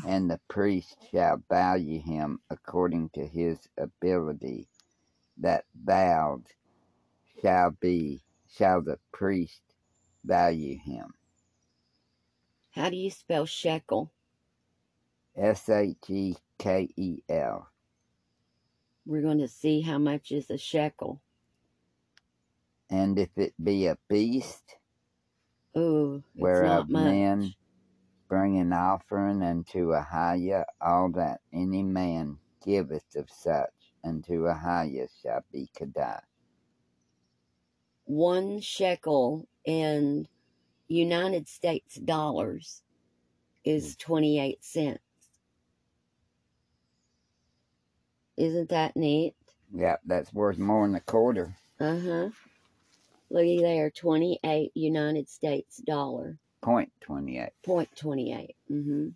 and 0.08 0.32
the 0.32 0.40
priest 0.48 0.98
shall 1.12 1.44
value 1.48 2.02
him 2.02 2.40
according 2.50 3.10
to 3.10 3.28
his 3.28 3.60
ability. 3.78 4.68
That 5.38 5.66
vowed 5.76 6.46
shall 7.42 7.72
be 7.72 8.24
shall 8.50 8.82
the 8.82 9.00
priest 9.12 9.62
value 10.24 10.78
him. 10.80 11.14
How 12.72 12.90
do 12.90 12.96
you 12.96 13.12
spell 13.12 13.46
shekel? 13.46 14.12
S 15.36 15.70
H 15.70 16.10
E 16.10 16.36
K 16.58 16.90
E 16.96 17.20
L. 17.30 17.73
We're 19.06 19.22
going 19.22 19.40
to 19.40 19.48
see 19.48 19.82
how 19.82 19.98
much 19.98 20.32
is 20.32 20.50
a 20.50 20.58
shekel. 20.58 21.22
And 22.90 23.18
if 23.20 23.30
it 23.38 23.54
be 23.62 23.88
a 23.88 23.98
beast, 24.08 24.78
whereof 26.36 26.90
men 26.90 27.54
bring 28.30 28.60
an 28.60 28.74
offering 28.74 29.42
unto 29.44 29.90
Ahiah, 29.90 30.66
all 30.82 31.10
that 31.12 31.42
any 31.52 31.84
man 31.84 32.38
giveth 32.66 33.16
of 33.16 33.30
such 33.30 33.74
unto 34.04 34.44
Ahiah 34.44 35.10
shall 35.22 35.44
be 35.52 35.70
Kadash. 35.78 36.22
One 38.06 38.60
shekel 38.62 39.48
in 39.66 40.28
United 40.88 41.48
States 41.48 41.96
dollars 41.96 42.84
is 43.64 43.96
mm. 43.96 44.00
28 44.00 44.64
cents. 44.64 45.00
Isn't 48.38 48.70
that 48.70 48.96
neat? 48.96 49.34
Yep, 49.74 50.02
that's 50.06 50.34
worth 50.34 50.58
more 50.58 50.86
than 50.88 50.96
a 50.96 51.00
quarter. 51.02 51.56
Uh 51.80 52.00
huh. 52.00 52.30
Looky 53.30 53.60
there, 53.62 53.90
28 53.90 54.72
United 54.76 55.30
States 55.30 55.78
dollar. 55.78 56.38
Point 56.62 56.92
twenty-eight. 57.02 57.50
Point 57.66 57.90
28. 57.96 58.56
Mm 58.72 58.84
hmm. 58.84 59.08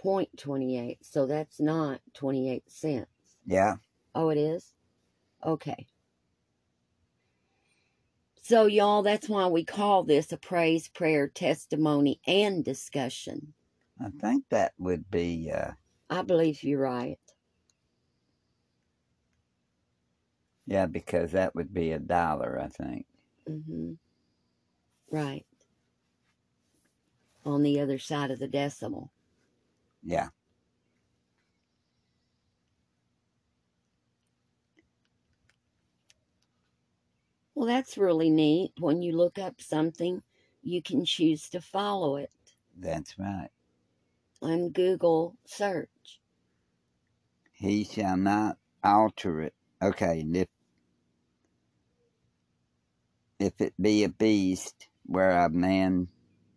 Point 0.00 0.28
28. 0.38 0.98
So 1.04 1.26
that's 1.26 1.60
not 1.60 2.00
28 2.14 2.62
cents. 2.70 3.08
Yeah, 3.46 3.76
Oh, 4.14 4.28
it 4.30 4.38
is? 4.38 4.72
Okay. 5.44 5.86
So, 8.42 8.66
y'all, 8.66 9.02
that's 9.02 9.28
why 9.28 9.46
we 9.48 9.64
call 9.64 10.04
this 10.04 10.30
a 10.32 10.36
praise, 10.36 10.88
prayer, 10.88 11.26
testimony, 11.28 12.20
and 12.26 12.64
discussion. 12.64 13.54
I 14.00 14.10
think 14.20 14.44
that 14.50 14.72
would 14.78 15.10
be. 15.10 15.50
Uh, 15.52 15.72
I 16.08 16.22
believe 16.22 16.62
you're 16.62 16.80
right. 16.80 17.18
Yeah, 20.66 20.86
because 20.86 21.32
that 21.32 21.54
would 21.54 21.72
be 21.74 21.92
a 21.92 21.98
dollar. 21.98 22.58
I 22.60 22.68
think. 22.68 23.06
Mm-hmm. 23.48 23.94
Right. 25.10 25.46
On 27.46 27.62
the 27.62 27.80
other 27.80 27.98
side 27.98 28.30
of 28.30 28.38
the 28.40 28.48
decimal. 28.48 29.10
Yeah. 30.02 30.28
Well, 37.54 37.66
that's 37.66 37.98
really 37.98 38.30
neat. 38.30 38.72
When 38.78 39.02
you 39.02 39.16
look 39.16 39.38
up 39.38 39.60
something, 39.60 40.22
you 40.62 40.82
can 40.82 41.04
choose 41.04 41.48
to 41.50 41.60
follow 41.60 42.16
it. 42.16 42.30
That's 42.78 43.18
right. 43.18 43.50
on 44.42 44.70
Google 44.70 45.36
search. 45.46 46.20
He 47.52 47.84
shall 47.84 48.16
not 48.16 48.58
alter 48.84 49.42
it. 49.42 49.54
Okay, 49.82 50.20
and 50.20 50.36
if 50.36 50.48
if 53.38 53.60
it 53.60 53.74
be 53.80 54.04
a 54.04 54.08
beast 54.08 54.88
where 55.04 55.32
a 55.32 55.50
man 55.50 56.08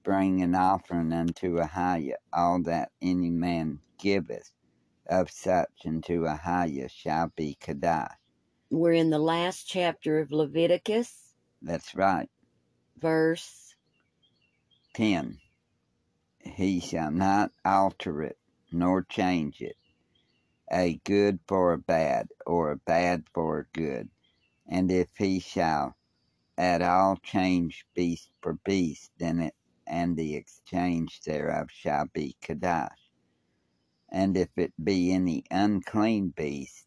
bring 0.04 0.42
an 0.42 0.56
offering 0.56 1.14
unto 1.14 1.58
a 1.60 1.68
Ahiah, 1.68 2.16
all 2.34 2.62
that 2.64 2.92
any 3.02 3.30
man 3.30 3.80
giveth 4.00 4.52
of 5.08 5.30
such 5.32 5.86
unto 5.86 6.26
a 6.26 6.36
Ahiah 6.38 6.90
shall 6.90 7.32
be 7.36 7.58
Kadash. 7.62 8.16
We're 8.70 8.94
in 8.94 9.10
the 9.12 9.20
last 9.20 9.68
chapter 9.68 10.20
of 10.20 10.32
Leviticus, 10.32 11.36
That's 11.62 11.96
right. 11.96 12.30
verse 12.98 13.76
10. 14.96 15.40
He 16.40 16.80
shall 16.80 17.12
not 17.12 17.52
alter 17.66 18.24
it, 18.24 18.38
nor 18.72 19.04
change 19.04 19.62
it, 19.62 19.78
a 20.72 21.00
good 21.06 21.40
for 21.48 21.74
a 21.74 21.78
bad, 21.78 22.30
or 22.46 22.72
a 22.72 22.78
bad 22.78 23.26
for 23.34 23.60
a 23.60 23.66
good. 23.78 24.10
And 24.68 24.92
if 24.92 25.10
he 25.18 25.40
shall 25.40 25.96
at 26.60 26.82
all 26.82 27.16
change 27.24 27.86
beast 27.96 28.30
for 28.42 28.54
beast, 28.66 29.10
then 29.18 29.40
it 29.40 29.56
and 29.88 30.18
the 30.18 30.36
exchange 30.36 31.22
thereof 31.22 31.72
shall 31.72 32.06
be 32.14 32.36
Kadash. 32.44 33.10
And 34.10 34.36
if 34.36 34.50
it 34.58 34.74
be 34.84 35.14
any 35.14 35.46
unclean 35.50 36.30
beast, 36.30 36.86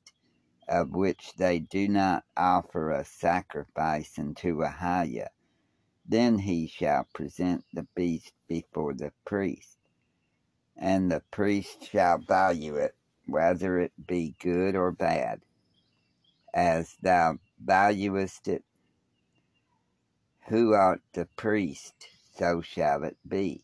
of 0.69 0.91
which 0.91 1.33
they 1.37 1.59
do 1.59 1.89
not 1.89 2.25
offer 2.37 2.91
a 2.91 3.05
sacrifice 3.05 4.19
unto 4.19 4.59
Ahiah, 4.59 5.29
then 6.07 6.39
he 6.39 6.67
shall 6.67 7.09
present 7.15 7.65
the 7.73 7.87
beast 7.95 8.33
before 8.49 8.93
the 8.93 9.13
priest, 9.25 9.79
and 10.77 11.11
the 11.11 11.23
priest 11.31 11.85
shall 11.85 12.19
value 12.19 12.77
it, 12.77 12.95
whether 13.27 13.79
it 13.81 13.93
be 14.07 14.37
good 14.39 14.77
or 14.77 14.93
bad. 14.93 15.41
As 16.55 16.95
thou 17.03 17.39
valuest 17.59 18.49
it, 18.49 18.65
who 20.53 20.75
art 20.75 21.01
the 21.15 21.25
priest, 21.35 21.95
so 22.35 22.61
shall 22.61 23.05
it 23.05 23.17
be. 23.27 23.63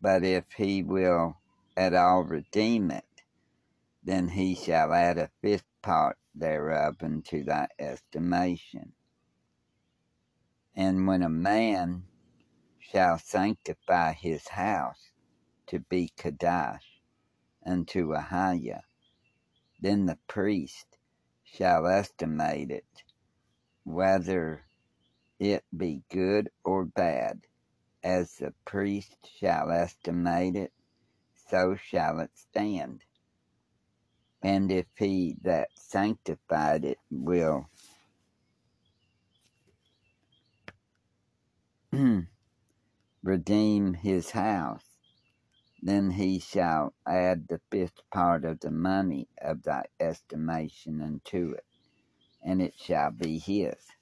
But 0.00 0.24
if 0.24 0.44
he 0.56 0.82
will 0.82 1.36
at 1.76 1.92
all 1.92 2.22
redeem 2.24 2.90
it, 2.90 3.04
then 4.02 4.28
he 4.28 4.54
shall 4.54 4.94
add 4.94 5.18
a 5.18 5.28
fifth 5.42 5.66
part 5.82 6.16
thereof 6.34 7.02
unto 7.02 7.44
thy 7.44 7.68
estimation. 7.78 8.92
And 10.74 11.06
when 11.06 11.22
a 11.22 11.28
man 11.28 12.04
shall 12.78 13.18
sanctify 13.18 14.14
his 14.14 14.48
house 14.48 15.10
to 15.66 15.80
be 15.80 16.12
Kadash 16.16 17.02
unto 17.66 18.14
Ahiah, 18.14 18.84
then 19.78 20.06
the 20.06 20.18
priest 20.28 20.96
shall 21.44 21.86
estimate 21.86 22.70
it, 22.70 23.02
whether 23.84 24.63
it 25.44 25.64
be 25.76 26.02
good 26.10 26.50
or 26.64 26.84
bad, 26.84 27.42
as 28.02 28.36
the 28.36 28.54
priest 28.64 29.16
shall 29.38 29.70
estimate 29.70 30.56
it, 30.56 30.72
so 31.50 31.76
shall 31.76 32.20
it 32.20 32.30
stand. 32.34 33.02
And 34.42 34.70
if 34.72 34.86
he 34.98 35.36
that 35.42 35.70
sanctified 35.74 36.84
it 36.84 36.98
will 37.10 37.68
redeem 43.22 43.94
his 43.94 44.30
house, 44.30 44.84
then 45.82 46.12
he 46.12 46.38
shall 46.38 46.94
add 47.06 47.48
the 47.48 47.60
fifth 47.70 48.00
part 48.12 48.44
of 48.44 48.60
the 48.60 48.70
money 48.70 49.28
of 49.40 49.62
thy 49.64 49.84
estimation 50.00 51.02
unto 51.02 51.52
it, 51.52 51.64
and 52.42 52.62
it 52.62 52.74
shall 52.76 53.10
be 53.10 53.38
his. 53.38 53.93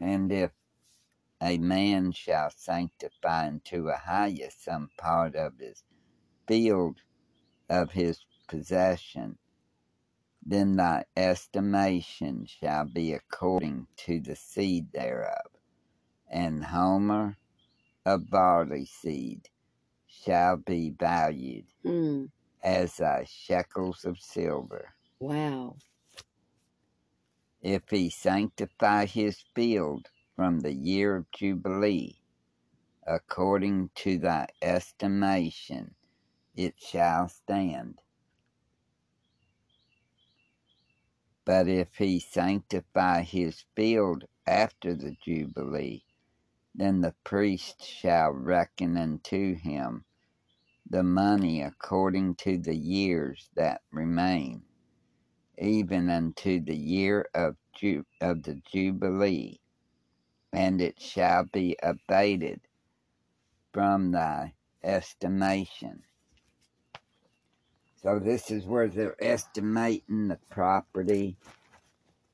And 0.00 0.32
if 0.32 0.52
a 1.42 1.58
man 1.58 2.12
shall 2.12 2.50
sanctify 2.50 3.48
unto 3.48 3.90
Ahiah 3.90 4.52
some 4.52 4.90
part 4.98 5.34
of 5.36 5.58
his 5.58 5.84
field 6.46 7.02
of 7.68 7.92
his 7.92 8.24
possession, 8.48 9.38
then 10.44 10.76
thy 10.76 11.04
estimation 11.16 12.46
shall 12.46 12.84
be 12.84 13.12
according 13.12 13.88
to 13.96 14.20
the 14.20 14.36
seed 14.36 14.92
thereof. 14.92 15.50
An 16.30 16.62
homer 16.62 17.36
of 18.06 18.30
barley 18.30 18.86
seed 18.86 19.48
shall 20.06 20.56
be 20.56 20.90
valued 20.90 21.66
hmm, 21.84 22.26
as 22.62 22.96
thy 22.98 23.24
shekels 23.24 24.04
of 24.04 24.18
silver. 24.18 24.94
wow. 25.20 25.76
If 27.66 27.90
he 27.90 28.10
sanctify 28.10 29.06
his 29.06 29.40
field 29.52 30.08
from 30.36 30.60
the 30.60 30.72
year 30.72 31.16
of 31.16 31.32
Jubilee, 31.32 32.20
according 33.04 33.90
to 33.96 34.18
thy 34.20 34.46
estimation, 34.62 35.96
it 36.54 36.74
shall 36.78 37.28
stand. 37.28 38.00
But 41.44 41.66
if 41.66 41.96
he 41.96 42.20
sanctify 42.20 43.22
his 43.22 43.64
field 43.74 44.26
after 44.46 44.94
the 44.94 45.16
Jubilee, 45.20 46.04
then 46.72 47.00
the 47.00 47.16
priest 47.24 47.82
shall 47.84 48.30
reckon 48.30 48.96
unto 48.96 49.56
him 49.56 50.04
the 50.88 51.02
money 51.02 51.62
according 51.62 52.36
to 52.36 52.58
the 52.58 52.76
years 52.76 53.50
that 53.56 53.82
remain, 53.90 54.62
even 55.58 56.10
unto 56.10 56.60
the 56.64 56.76
year 56.76 57.28
of, 57.34 57.56
Ju- 57.76 58.06
of 58.20 58.44
the 58.44 58.60
Jubilee, 58.72 59.60
and 60.52 60.80
it 60.82 61.00
shall 61.00 61.44
be 61.44 61.76
abated 61.82 62.60
from 63.72 64.12
thy 64.12 64.54
estimation. 64.84 66.02
So 68.02 68.18
this 68.20 68.50
is 68.50 68.66
where 68.66 68.88
they're 68.88 69.16
estimating 69.22 70.28
the 70.28 70.38
property 70.50 71.36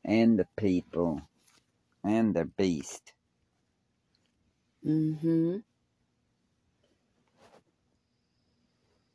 and 0.05 0.39
the 0.39 0.49
people 0.57 1.23
and 2.05 2.35
the 2.35 2.47
beast. 2.47 3.13
Mm-hmm. 4.87 5.59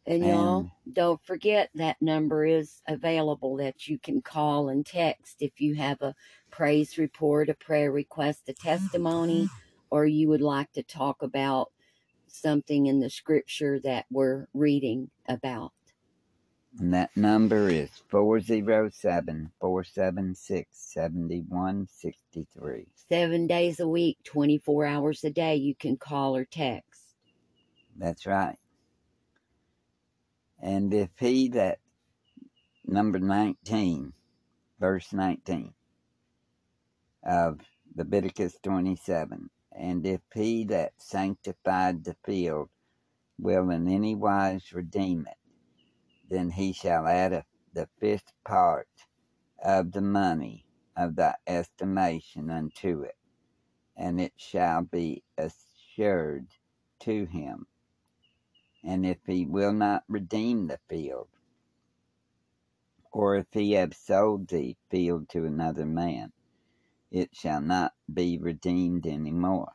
And 0.07 0.25
y'all, 0.25 0.71
don't 0.93 1.21
forget 1.25 1.69
that 1.75 2.01
number 2.01 2.45
is 2.45 2.81
available 2.87 3.57
that 3.57 3.89
you 3.89 3.99
can 3.99 4.21
call 4.21 4.69
and 4.69 4.85
text 4.85 5.41
if 5.41 5.59
you 5.59 5.75
have 5.75 6.01
a 6.01 6.15
praise 6.49 6.97
report, 6.97 7.49
a 7.49 7.53
prayer 7.53 7.91
request, 7.91 8.47
a 8.47 8.53
oh, 8.53 8.63
testimony, 8.63 9.49
or 9.89 10.05
you 10.05 10.29
would 10.29 10.41
like 10.41 10.71
to 10.73 10.83
talk 10.83 11.21
about 11.21 11.73
something 12.27 12.85
in 12.85 13.01
the 13.01 13.09
scripture 13.09 13.81
that 13.81 14.05
we're 14.09 14.47
reading 14.53 15.09
about. 15.27 15.73
And 16.79 16.93
that 16.93 17.09
number 17.17 17.69
is 17.69 17.89
407 18.07 19.51
476 19.59 20.69
7163. 20.71 22.87
Seven 23.09 23.47
days 23.47 23.81
a 23.81 23.87
week, 23.87 24.19
24 24.23 24.85
hours 24.85 25.23
a 25.25 25.31
day, 25.31 25.55
you 25.55 25.75
can 25.75 25.97
call 25.97 26.35
or 26.35 26.45
text. 26.45 27.01
That's 27.97 28.25
right. 28.25 28.57
And 30.61 30.93
if 30.93 31.09
he 31.19 31.49
that, 31.49 31.79
number 32.85 33.19
19, 33.19 34.13
verse 34.79 35.13
19 35.13 35.73
of 37.23 37.61
Leviticus 37.95 38.57
27, 38.63 39.49
and 39.73 40.05
if 40.05 40.21
he 40.33 40.63
that 40.65 40.93
sanctified 40.97 42.03
the 42.03 42.15
field 42.25 42.69
will 43.39 43.69
in 43.69 43.87
any 43.87 44.15
wise 44.15 44.73
redeem 44.73 45.27
it, 45.27 45.37
then 46.29 46.51
he 46.51 46.73
shall 46.73 47.07
add 47.07 47.33
a, 47.33 47.45
the 47.73 47.87
fifth 47.99 48.33
part 48.45 48.87
of 49.63 49.91
the 49.91 50.01
money 50.01 50.65
of 50.95 51.15
thy 51.15 51.35
estimation 51.45 52.49
unto 52.49 53.03
it, 53.03 53.15
and 53.95 54.19
it 54.19 54.33
shall 54.37 54.81
be 54.81 55.23
assured 55.37 56.47
to 56.99 57.25
him. 57.25 57.67
And 58.87 59.05
if 59.05 59.19
he 59.27 59.45
will 59.45 59.73
not 59.73 60.05
redeem 60.09 60.67
the 60.67 60.79
field, 60.89 61.29
or 63.11 63.35
if 63.35 63.47
he 63.51 63.73
have 63.73 63.95
sold 63.95 64.47
the 64.47 64.77
field 64.91 65.29
to 65.31 65.45
another 65.45 65.85
man, 65.85 66.31
it 67.11 67.35
shall 67.35 67.61
not 67.61 67.93
be 68.13 68.37
redeemed 68.39 69.07
any 69.07 69.31
more. 69.31 69.73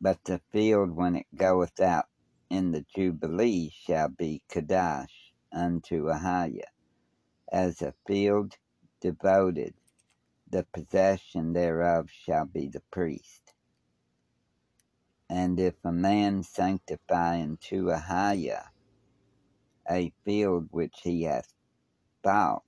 But 0.00 0.24
the 0.24 0.40
field, 0.52 0.92
when 0.92 1.16
it 1.16 1.26
goeth 1.36 1.80
out 1.80 2.06
in 2.50 2.72
the 2.72 2.86
Jubilee, 2.94 3.70
shall 3.70 4.08
be 4.08 4.42
Kadash 4.48 5.32
unto 5.52 6.06
Ahiah, 6.06 6.70
as 7.52 7.82
a 7.82 7.94
field 8.06 8.56
devoted, 9.00 9.74
the 10.50 10.64
possession 10.72 11.52
thereof 11.54 12.10
shall 12.10 12.46
be 12.46 12.68
the 12.68 12.82
priest. 12.92 13.47
And 15.28 15.60
if 15.60 15.74
a 15.84 15.92
man 15.92 16.42
sanctify 16.42 17.42
unto 17.42 17.90
a 17.90 17.98
Ahiah 17.98 18.68
a 19.90 20.10
field 20.24 20.68
which 20.72 21.00
he 21.02 21.24
hath 21.24 21.52
bought, 22.22 22.64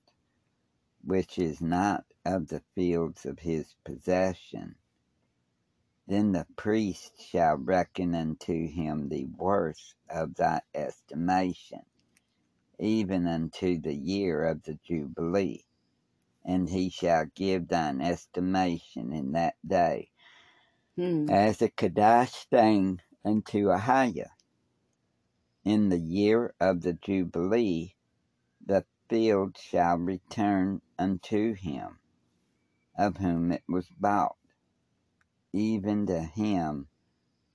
which 1.03 1.39
is 1.39 1.61
not 1.61 2.05
of 2.25 2.47
the 2.49 2.61
fields 2.75 3.25
of 3.25 3.39
his 3.39 3.75
possession, 3.83 4.75
then 6.07 6.33
the 6.33 6.47
priest 6.55 7.19
shall 7.21 7.55
reckon 7.57 8.13
unto 8.15 8.67
him 8.67 9.09
the 9.09 9.25
worth 9.25 9.95
of 10.09 10.35
thy 10.35 10.61
estimation, 10.75 11.85
even 12.79 13.27
unto 13.27 13.79
the 13.79 13.95
year 13.95 14.45
of 14.45 14.63
the 14.63 14.75
Jubilee. 14.75 15.65
And 16.45 16.69
he 16.69 16.89
shall 16.89 17.25
give 17.35 17.67
thine 17.69 18.01
estimation 18.01 19.13
in 19.13 19.33
that 19.33 19.55
day 19.65 20.11
Hmm. 21.01 21.27
as 21.29 21.63
a 21.63 21.69
Kadash 21.69 22.45
thing 22.49 23.01
unto 23.25 23.67
Ahiah. 23.69 24.29
In 25.65 25.89
the 25.89 25.99
year 25.99 26.53
of 26.59 26.81
the 26.81 26.93
Jubilee, 26.93 27.95
the 28.65 28.85
field 29.09 29.57
shall 29.57 29.97
return 29.97 30.81
unto 30.99 31.53
him, 31.55 31.99
of 32.97 33.17
whom 33.17 33.51
it 33.51 33.63
was 33.67 33.87
bought, 33.99 34.37
even 35.53 36.07
to 36.07 36.21
him 36.21 36.87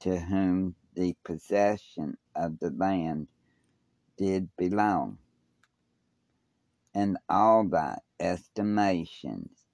to 0.01 0.19
whom 0.21 0.77
the 0.95 1.17
possession 1.25 2.19
of 2.35 2.59
the 2.59 2.71
land 2.71 3.29
did 4.17 4.51
belong. 4.57 5.19
And 6.95 7.19
all 7.29 7.65
thy 7.69 7.99
estimations 8.21 9.67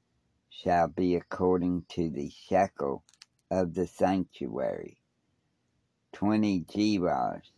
shall 0.51 0.89
be 0.89 1.17
according 1.17 1.85
to 1.91 2.11
the 2.11 2.31
shekel 2.31 3.05
of 3.53 3.75
the 3.75 3.87
sanctuary. 3.87 4.97
Twenty 6.11 6.61
gerahs 6.61 7.51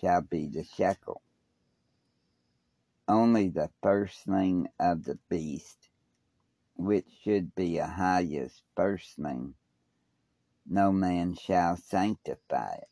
shall 0.00 0.22
be 0.22 0.48
the 0.48 0.64
shekel. 0.64 1.22
Only 3.06 3.48
the 3.48 3.70
firstling 3.80 4.66
of 4.80 5.04
the 5.04 5.18
beast, 5.28 5.88
which 6.74 7.06
should 7.22 7.54
be 7.54 7.74
Ahiah's 7.74 8.60
firstling, 8.74 9.54
no 10.68 10.90
man 10.90 11.36
shall 11.36 11.76
sanctify 11.76 12.74
it, 12.74 12.88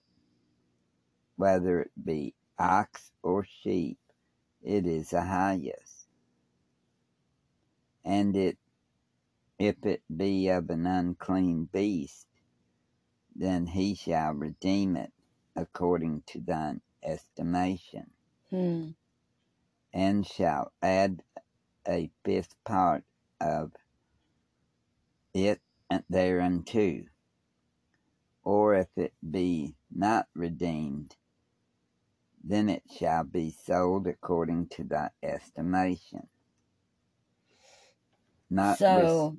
whether 1.35 1.81
it 1.81 1.91
be 2.05 2.35
ox 2.57 3.11
or 3.21 3.45
sheep, 3.45 3.99
it 4.63 4.87
is 4.87 5.11
Ahiah's. 5.11 6.07
And 8.05 8.37
it, 8.37 8.59
if 9.59 9.85
it 9.85 10.03
be 10.17 10.49
of 10.51 10.71
an 10.71 10.87
unclean 10.87 11.69
beast, 11.73 12.28
then 13.39 13.69
he 13.69 13.97
shall 13.97 14.35
redeem 14.35 14.97
it 14.97 15.13
according 15.57 16.25
to 16.29 16.41
thine 16.41 16.83
estimation, 17.05 18.11
Hmm. 18.51 18.91
and 19.95 20.27
shall 20.27 20.73
add 20.83 21.23
a 21.89 22.11
fifth 22.25 22.55
part 22.65 23.05
of 23.41 23.73
it 25.35 25.61
thereunto. 26.11 27.05
Or 28.45 28.75
if 28.75 28.89
it 28.97 29.15
be 29.31 29.77
not 29.95 30.29
redeemed, 30.35 31.17
then 32.45 32.69
it 32.71 32.85
shall 32.99 33.25
be 33.25 33.51
sold 33.51 34.07
according 34.09 34.69
to 34.69 34.85
thy 34.85 35.11
estimation. 35.23 36.29
Not 38.51 38.79
So, 38.79 39.39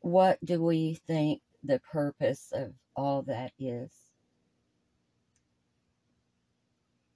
what 0.00 0.38
do 0.44 0.62
we 0.62 0.94
think 0.94 1.42
the 1.64 1.80
purpose 1.92 2.52
of 2.54 2.74
all 2.96 3.22
that 3.22 3.52
is? 3.58 3.92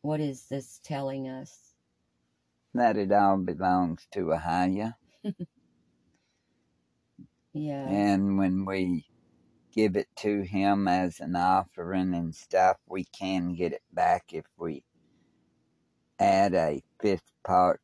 What 0.03 0.21
is 0.21 0.47
this 0.49 0.81
telling 0.85 1.29
us? 1.29 1.75
that 2.75 2.97
it 2.97 3.13
all 3.13 3.39
belongs 3.39 4.07
to 4.13 4.27
Ahiah. 4.27 4.95
Yeah. 7.55 7.87
And 7.89 8.39
when 8.39 8.65
we 8.65 9.07
give 9.75 9.97
it 9.97 10.09
to 10.17 10.43
him 10.43 10.89
as 10.89 11.21
an 11.21 11.37
offering 11.37 12.15
and 12.15 12.35
stuff, 12.35 12.79
we 12.89 13.05
can 13.05 13.55
get 13.55 13.73
it 13.73 13.83
back 13.93 14.25
if 14.33 14.45
we 14.59 14.85
add 16.19 16.55
a 16.55 16.83
fifth 17.01 17.33
part 17.45 17.81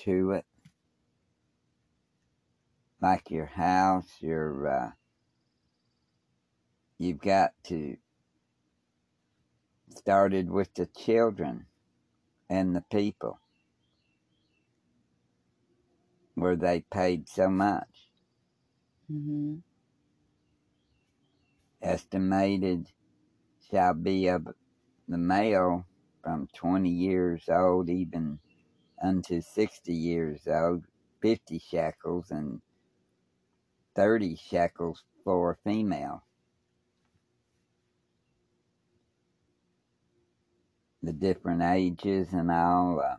to 0.00 0.32
it. 0.32 0.46
Like 3.00 3.30
your 3.30 3.46
house, 3.46 4.08
your 4.20 4.68
uh, 4.68 4.90
you've 7.02 7.20
got 7.20 7.52
to 7.64 7.96
started 9.96 10.50
with 10.50 10.72
the 10.74 10.86
children 10.86 11.66
and 12.50 12.76
the 12.76 12.84
people 12.92 13.38
where 16.34 16.56
they 16.56 16.84
paid 16.92 17.28
so 17.28 17.48
much. 17.48 18.08
hmm 19.08 19.56
Estimated 21.82 22.86
shall 23.70 23.94
be 23.94 24.28
of 24.28 24.46
the 25.08 25.18
male 25.18 25.86
from 26.24 26.48
20 26.54 26.88
years 26.88 27.44
old 27.48 27.90
even 27.90 28.38
unto 29.02 29.40
60 29.40 29.94
years 29.94 30.42
old, 30.46 30.84
50 31.22 31.58
shekels, 31.58 32.30
and 32.30 32.60
30 33.96 34.36
shekels 34.36 35.04
for 35.24 35.52
a 35.52 35.56
female. 35.70 36.22
The 41.02 41.12
different 41.12 41.62
ages 41.62 42.28
and 42.32 42.50
all. 42.50 43.00
Uh, 43.00 43.16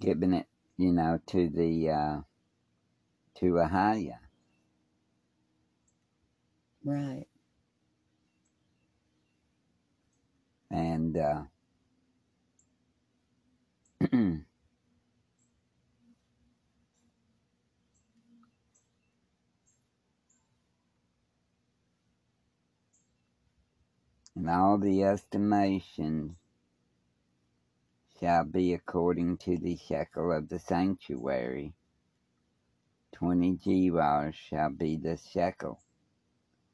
giving 0.00 0.34
it, 0.34 0.46
you 0.76 0.92
know, 0.92 1.20
to 1.26 1.48
the 1.48 1.90
uh, 1.90 2.20
to 3.38 3.46
Ahiah. 3.54 4.18
Right. 6.84 7.26
And 10.70 11.16
uh, 11.16 11.42
and 24.36 24.50
all 24.50 24.76
the 24.76 25.02
estimations 25.02 26.36
shall 28.20 28.44
be 28.44 28.74
according 28.74 29.38
to 29.38 29.56
the 29.56 29.76
shekel 29.76 30.30
of 30.30 30.48
the 30.48 30.58
sanctuary. 30.58 31.72
Twenty 33.12 33.56
gerahs 33.56 34.34
shall 34.34 34.70
be 34.70 34.96
the 34.96 35.16
shekel. 35.16 35.80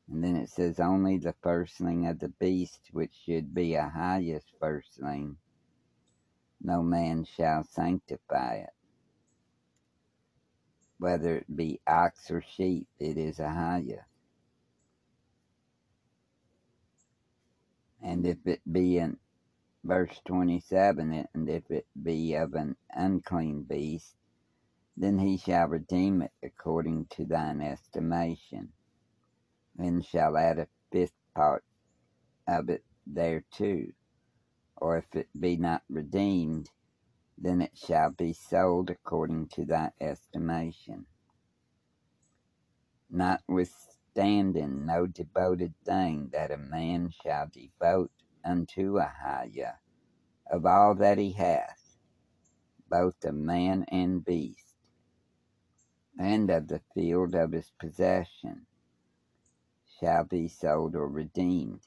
And 0.09 0.25
then 0.25 0.37
it 0.37 0.51
says, 0.51 0.81
Only 0.81 1.19
the 1.19 1.35
firstling 1.41 2.07
of 2.09 2.19
the 2.19 2.29
beast, 2.29 2.91
which 2.91 3.13
should 3.25 3.55
be 3.55 3.77
Ahiah's 3.77 4.45
firstling, 4.59 5.37
no 6.61 6.83
man 6.83 7.25
shall 7.25 7.65
sanctify 7.65 8.55
it. 8.57 8.71
Whether 10.99 11.37
it 11.39 11.57
be 11.57 11.81
ox 11.87 12.31
or 12.31 12.43
sheep, 12.43 12.89
it 12.99 13.17
is 13.17 13.39
Ahiah's. 13.39 14.12
And 18.03 18.27
if 18.27 18.39
it 18.47 18.61
be 18.71 18.99
in 18.99 19.19
verse 19.85 20.21
27, 20.27 21.27
and 21.35 21.49
if 21.49 21.71
it 21.71 21.87
be 22.03 22.35
of 22.35 22.55
an 22.55 22.77
unclean 22.95 23.63
beast, 23.63 24.15
then 24.97 25.19
he 25.19 25.39
shall 25.39 25.69
redeem 25.69 26.23
it 26.23 26.33
according 26.43 27.07
to 27.11 27.25
thine 27.25 27.61
estimation, 27.61 28.71
and 29.79 30.05
shall 30.05 30.37
add 30.37 30.59
a 30.59 30.69
fifth 30.91 31.15
part 31.35 31.65
of 32.49 32.69
it 32.69 32.85
thereto. 33.07 33.87
Or 34.77 34.99
if 34.99 35.07
it 35.15 35.29
be 35.39 35.57
not 35.57 35.83
redeemed, 35.89 36.71
then 37.39 37.63
it 37.63 37.73
shall 37.77 38.11
be 38.11 38.33
sold 38.33 38.91
according 38.91 39.49
to 39.49 39.65
thy 39.65 39.91
estimation. 40.01 41.07
Notwithstanding, 43.11 43.92
no 44.87 45.07
devoted 45.07 45.75
thing 45.85 46.29
that 46.33 46.51
a 46.51 46.57
man 46.57 47.11
shall 47.11 47.49
devote 47.49 48.11
unto 48.45 48.99
Ahiah 48.99 49.77
of 50.51 50.67
all 50.67 50.95
that 50.97 51.19
he 51.19 51.33
hath, 51.33 51.97
both 52.91 53.25
of 53.25 53.35
man 53.35 53.85
and 53.89 54.25
beast, 54.25 54.77
and 56.19 56.51
of 56.51 56.69
the 56.69 56.81
field 56.95 57.35
of 57.35 57.53
his 57.53 57.71
possession, 57.79 58.67
shall 59.99 60.25
be 60.25 60.49
sold 60.49 60.95
or 60.95 61.09
redeemed. 61.09 61.87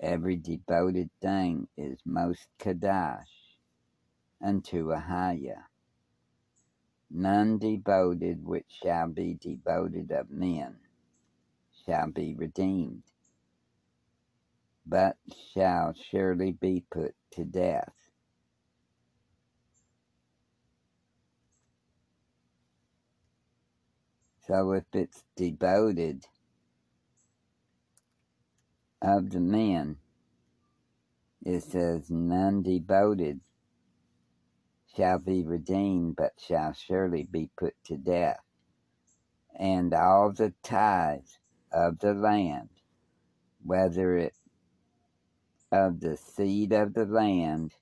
Every 0.00 0.36
devoted 0.36 1.10
thing 1.20 1.68
is 1.76 1.98
most 2.04 2.46
Kadash 2.58 3.56
unto 4.40 4.92
Ahiah. 4.92 5.64
None 7.10 7.58
devoted 7.58 8.44
which 8.44 8.70
shall 8.82 9.08
be 9.08 9.34
devoted 9.34 10.12
of 10.12 10.30
men 10.30 10.76
shall 11.86 12.10
be 12.10 12.34
redeemed, 12.34 13.02
but 14.86 15.16
shall 15.54 15.94
surely 15.94 16.52
be 16.52 16.84
put 16.90 17.14
to 17.32 17.44
death. 17.44 17.92
So 24.46 24.72
if 24.72 24.84
it's 24.92 25.24
devoted 25.36 26.26
of 29.02 29.30
the 29.30 29.40
men, 29.40 29.96
it 31.44 31.62
says, 31.62 32.10
None 32.10 32.62
devoted 32.62 33.40
shall 34.96 35.18
be 35.18 35.44
redeemed, 35.44 36.16
but 36.16 36.34
shall 36.38 36.72
surely 36.72 37.24
be 37.24 37.50
put 37.56 37.74
to 37.86 37.96
death. 37.96 38.40
And 39.58 39.94
all 39.94 40.32
the 40.32 40.54
tithes 40.62 41.38
of 41.74 42.00
the 42.00 42.14
land, 42.14 42.70
whether 43.64 44.16
it 44.16 44.34
of 45.72 46.00
the 46.00 46.16
seed 46.16 46.72
of 46.72 46.94
the 46.94 47.06
land 47.06 47.74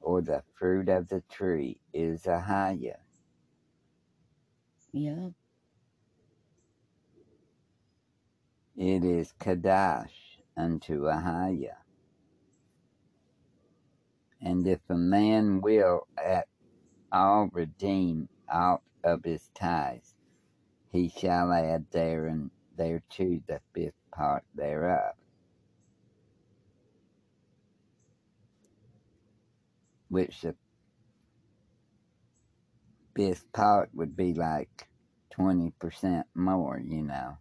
or 0.00 0.22
the 0.22 0.42
fruit 0.54 0.88
of 0.88 1.08
the 1.08 1.22
tree, 1.30 1.80
is 1.94 2.24
Ahiah. 2.24 2.98
Yeah. 4.92 5.30
It 8.76 9.04
is 9.04 9.34
Kadash 9.40 10.38
unto 10.56 11.02
Ahiah. 11.04 11.76
And 14.40 14.66
if 14.66 14.80
a 14.90 14.96
man 14.96 15.60
will 15.60 16.08
at 16.22 16.48
all 17.12 17.50
redeem 17.52 18.28
out 18.50 18.82
of 19.04 19.24
his 19.24 19.50
tithes, 19.54 20.14
he 20.92 21.08
shall 21.08 21.52
add 21.52 21.86
therein 21.92 22.50
thereto 22.76 23.40
the 23.46 23.60
fifth 23.74 23.94
part 24.14 24.44
thereof. 24.54 25.14
Which 30.08 30.42
the 30.42 30.54
fifth 33.14 33.52
part 33.52 33.90
would 33.94 34.16
be 34.16 34.34
like 34.34 34.88
20% 35.38 36.24
more, 36.34 36.80
you 36.84 37.02
know. 37.02 37.38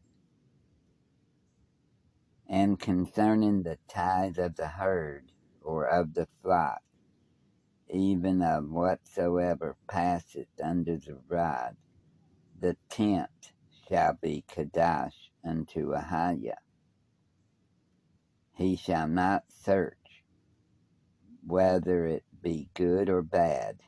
And 2.48 2.80
concerning 2.80 3.64
the 3.64 3.78
tithe 3.88 4.38
of 4.38 4.56
the 4.56 4.68
herd 4.68 5.32
or 5.62 5.86
of 5.86 6.14
the 6.14 6.28
flock, 6.42 6.82
even 7.90 8.42
of 8.42 8.70
whatsoever 8.70 9.76
passeth 9.88 10.48
under 10.64 10.98
the 10.98 11.18
rod, 11.28 11.76
the 12.60 12.76
tenth 12.90 13.52
shall 13.92 14.18
be 14.22 14.46
Kadash 14.48 15.30
unto 15.46 15.94
Ahiah. 15.94 16.56
He 18.56 18.78
shall 18.78 19.08
not 19.08 19.44
search 19.50 20.24
whether 21.46 22.06
it 22.06 22.24
be 22.42 22.70
good 22.74 23.10
or 23.10 23.22
bad, 23.22 23.82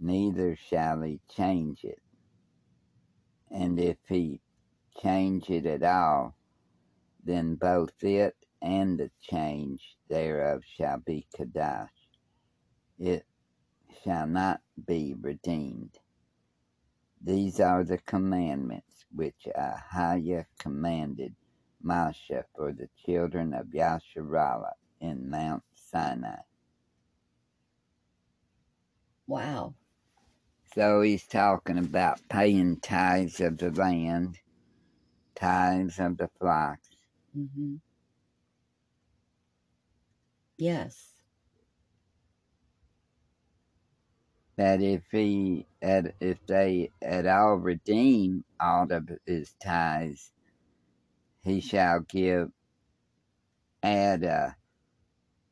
neither 0.00 0.56
shall 0.56 1.02
he 1.02 1.20
change 1.36 1.84
it. 1.84 2.00
And 3.50 3.78
if 3.78 3.98
he 4.08 4.40
change 5.02 5.50
it 5.50 5.66
at 5.66 5.82
all, 5.82 6.36
then 7.22 7.56
both 7.56 8.02
it 8.02 8.34
and 8.62 8.98
the 8.98 9.10
change 9.20 9.96
thereof 10.08 10.62
shall 10.64 10.98
be 10.98 11.26
Kadash. 11.36 11.88
It 12.98 13.26
shall 14.04 14.26
not 14.26 14.60
be 14.86 15.14
redeemed. 15.20 15.98
These 17.24 17.60
are 17.60 17.84
the 17.84 17.98
commandments 17.98 19.06
which 19.14 19.48
Ahiah 19.56 20.46
commanded 20.58 21.34
Moshe 21.84 22.44
for 22.56 22.72
the 22.72 22.88
children 23.06 23.54
of 23.54 23.68
Yasharala 23.68 24.72
in 25.00 25.30
Mount 25.30 25.64
Sinai. 25.74 26.42
Wow. 29.26 29.74
So 30.74 31.02
he's 31.02 31.26
talking 31.26 31.78
about 31.78 32.20
paying 32.28 32.80
tithes 32.80 33.40
of 33.40 33.58
the 33.58 33.70
land, 33.72 34.38
tithes 35.34 35.98
of 36.00 36.18
the 36.18 36.28
flocks. 36.40 36.90
hmm 37.34 37.76
Yes. 40.58 41.13
That 44.56 44.82
if 44.82 45.02
he 45.10 45.66
at 45.82 46.14
if 46.20 46.44
they 46.46 46.90
at 47.02 47.26
all 47.26 47.56
redeem 47.56 48.44
all 48.60 48.92
of 48.92 49.10
his 49.26 49.54
tithes, 49.62 50.32
he 51.42 51.60
shall 51.60 52.00
give 52.00 52.50
add 53.82 54.24
a 54.24 54.56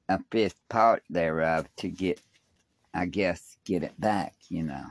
a 0.08 0.20
fifth 0.30 0.56
part 0.68 1.02
thereof 1.10 1.68
to 1.78 1.88
get 1.90 2.20
I 2.94 3.06
guess 3.06 3.58
get 3.64 3.84
it 3.84 4.00
back, 4.00 4.34
you 4.48 4.64
know. 4.64 4.86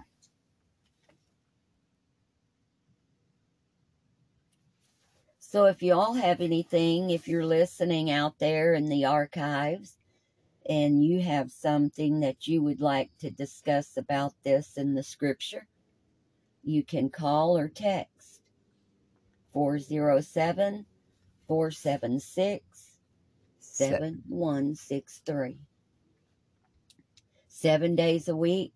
So 5.39 5.65
if 5.65 5.83
you 5.83 5.93
all 5.93 6.15
have 6.15 6.41
anything, 6.41 7.11
if 7.11 7.27
you're 7.27 7.45
listening 7.45 8.11
out 8.11 8.39
there 8.39 8.73
in 8.73 8.87
the 8.89 9.05
archives 9.05 9.97
and 10.69 11.03
you 11.03 11.21
have 11.21 11.51
something 11.51 12.19
that 12.21 12.47
you 12.47 12.61
would 12.63 12.81
like 12.81 13.11
to 13.19 13.29
discuss 13.31 13.97
about 13.97 14.33
this 14.43 14.77
in 14.77 14.93
the 14.93 15.03
scripture, 15.03 15.67
you 16.63 16.83
can 16.83 17.09
call 17.09 17.57
or 17.57 17.67
text 17.67 18.41
407 19.53 20.85
476 21.47 22.97
7163. 23.59 25.57
Seven 27.47 27.95
days 27.95 28.27
a 28.27 28.35
week, 28.35 28.73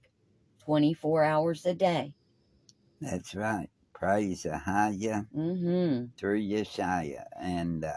24 0.65 1.23
hours 1.23 1.65
a 1.65 1.73
day. 1.73 2.13
That's 3.01 3.35
right. 3.35 3.69
Praise 3.93 4.43
Ahiah 4.45 5.27
Mm-hmm. 5.35 6.05
through 6.17 6.41
Yeshaya. 6.41 7.25
And 7.39 7.85
uh, 7.85 7.93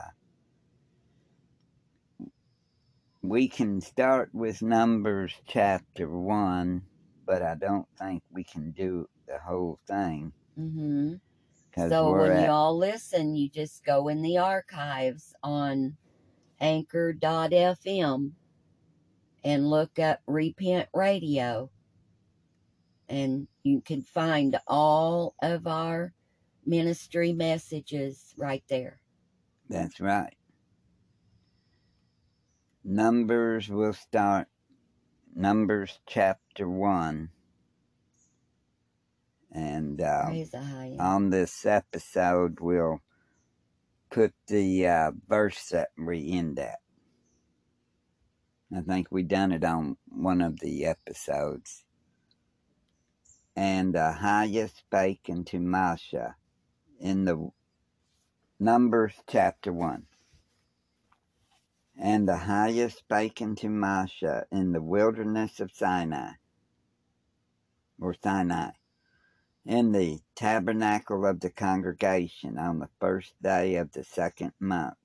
we 3.29 3.47
can 3.49 3.81
start 3.81 4.31
with 4.33 4.63
Numbers 4.63 5.35
chapter 5.47 6.09
1, 6.09 6.83
but 7.27 7.43
I 7.43 7.55
don't 7.57 7.87
think 7.99 8.23
we 8.33 8.43
can 8.43 8.71
do 8.71 9.07
the 9.27 9.39
whole 9.39 9.79
thing. 9.87 10.33
Mm-hmm. 10.59 11.15
So 11.89 12.13
when 12.13 12.33
at, 12.33 12.45
you 12.45 12.51
all 12.51 12.77
listen, 12.77 13.37
you 13.37 13.49
just 13.49 13.85
go 13.85 14.09
in 14.09 14.23
the 14.23 14.39
archives 14.39 15.35
on 15.43 15.97
anchor.fm 16.61 18.33
and 19.45 19.71
look 19.71 19.99
up 19.99 20.21
Repent 20.27 20.89
Radio. 20.95 21.71
And 23.11 23.47
you 23.63 23.81
can 23.83 24.03
find 24.03 24.59
all 24.67 25.35
of 25.43 25.67
our 25.67 26.13
ministry 26.67 27.33
messages 27.33 28.35
right 28.37 28.65
there. 28.69 29.01
that's 29.69 30.01
right. 30.01 30.38
Numbers 32.91 33.69
will 33.69 33.93
start 33.93 34.49
Numbers 35.37 35.99
chapter 36.07 36.67
1. 36.67 37.29
And 39.53 40.01
uh, 40.01 40.31
on 40.99 41.29
this 41.29 41.67
episode, 41.67 42.61
we'll 42.63 43.03
put 44.11 44.33
the 44.47 44.87
uh, 44.87 45.11
verse 45.29 45.69
that 45.69 45.89
we 45.99 46.33
end 46.33 46.59
at. 46.59 46.79
I 48.75 48.81
think 48.81 49.09
we 49.11 49.23
done 49.23 49.53
it 49.53 49.65
on 49.65 49.99
one 50.07 50.41
of 50.41 50.61
the 50.61 50.87
episodes. 50.87 51.85
And 53.55 53.93
Ahiah 53.93 54.75
spake 54.75 55.29
unto 55.29 55.59
Masha 55.59 56.37
in 56.99 57.27
the 57.27 57.51
Numbers 58.59 59.13
chapter 59.27 59.75
1. 59.75 60.07
And 62.01 62.29
Ahiah 62.29 62.93
spake 62.93 63.43
unto 63.43 63.69
Masha 63.69 64.47
in 64.53 64.71
the 64.71 64.81
wilderness 64.81 65.59
of 65.59 65.73
Sinai, 65.73 66.35
or 68.01 68.15
Sinai, 68.15 68.71
in 69.65 69.91
the 69.91 70.21
tabernacle 70.37 71.27
of 71.27 71.41
the 71.41 71.51
congregation 71.51 72.57
on 72.57 72.79
the 72.79 72.89
first 73.01 73.35
day 73.43 73.75
of 73.75 73.91
the 73.91 74.05
second 74.05 74.53
month, 74.61 74.97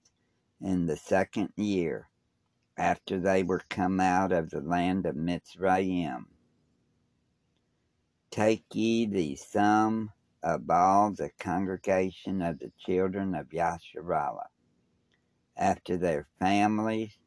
in 0.61 0.85
the 0.85 0.95
second 0.95 1.51
year, 1.55 2.09
after 2.77 3.19
they 3.19 3.41
were 3.41 3.63
come 3.69 3.99
out 3.99 4.31
of 4.31 4.51
the 4.51 4.61
land 4.61 5.07
of 5.07 5.15
Mitzrayim. 5.15 6.25
Take 8.29 8.65
ye 8.73 9.07
the 9.07 9.35
sum 9.35 10.11
of 10.43 10.69
all 10.69 11.11
the 11.11 11.31
congregation 11.39 12.41
of 12.43 12.59
the 12.59 12.71
children 12.77 13.33
of 13.33 13.49
Yasharallah, 13.49 14.47
after 15.57 15.97
their 15.97 16.27
families, 16.39 17.17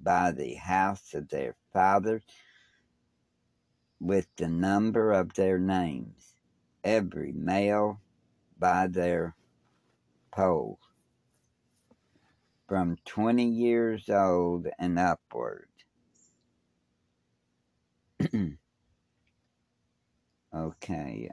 by 0.00 0.32
the 0.32 0.54
house 0.54 1.14
of 1.14 1.28
their 1.28 1.56
fathers, 1.72 2.22
with 4.00 4.26
the 4.36 4.48
number 4.48 5.12
of 5.12 5.34
their 5.34 5.58
names, 5.58 6.34
every 6.84 7.32
male 7.32 8.00
by 8.58 8.86
their 8.86 9.34
poll, 10.30 10.78
from 12.68 12.96
20 13.04 13.44
years 13.44 14.08
old 14.08 14.66
and 14.78 14.98
upward. 14.98 15.68
okay. 20.54 21.30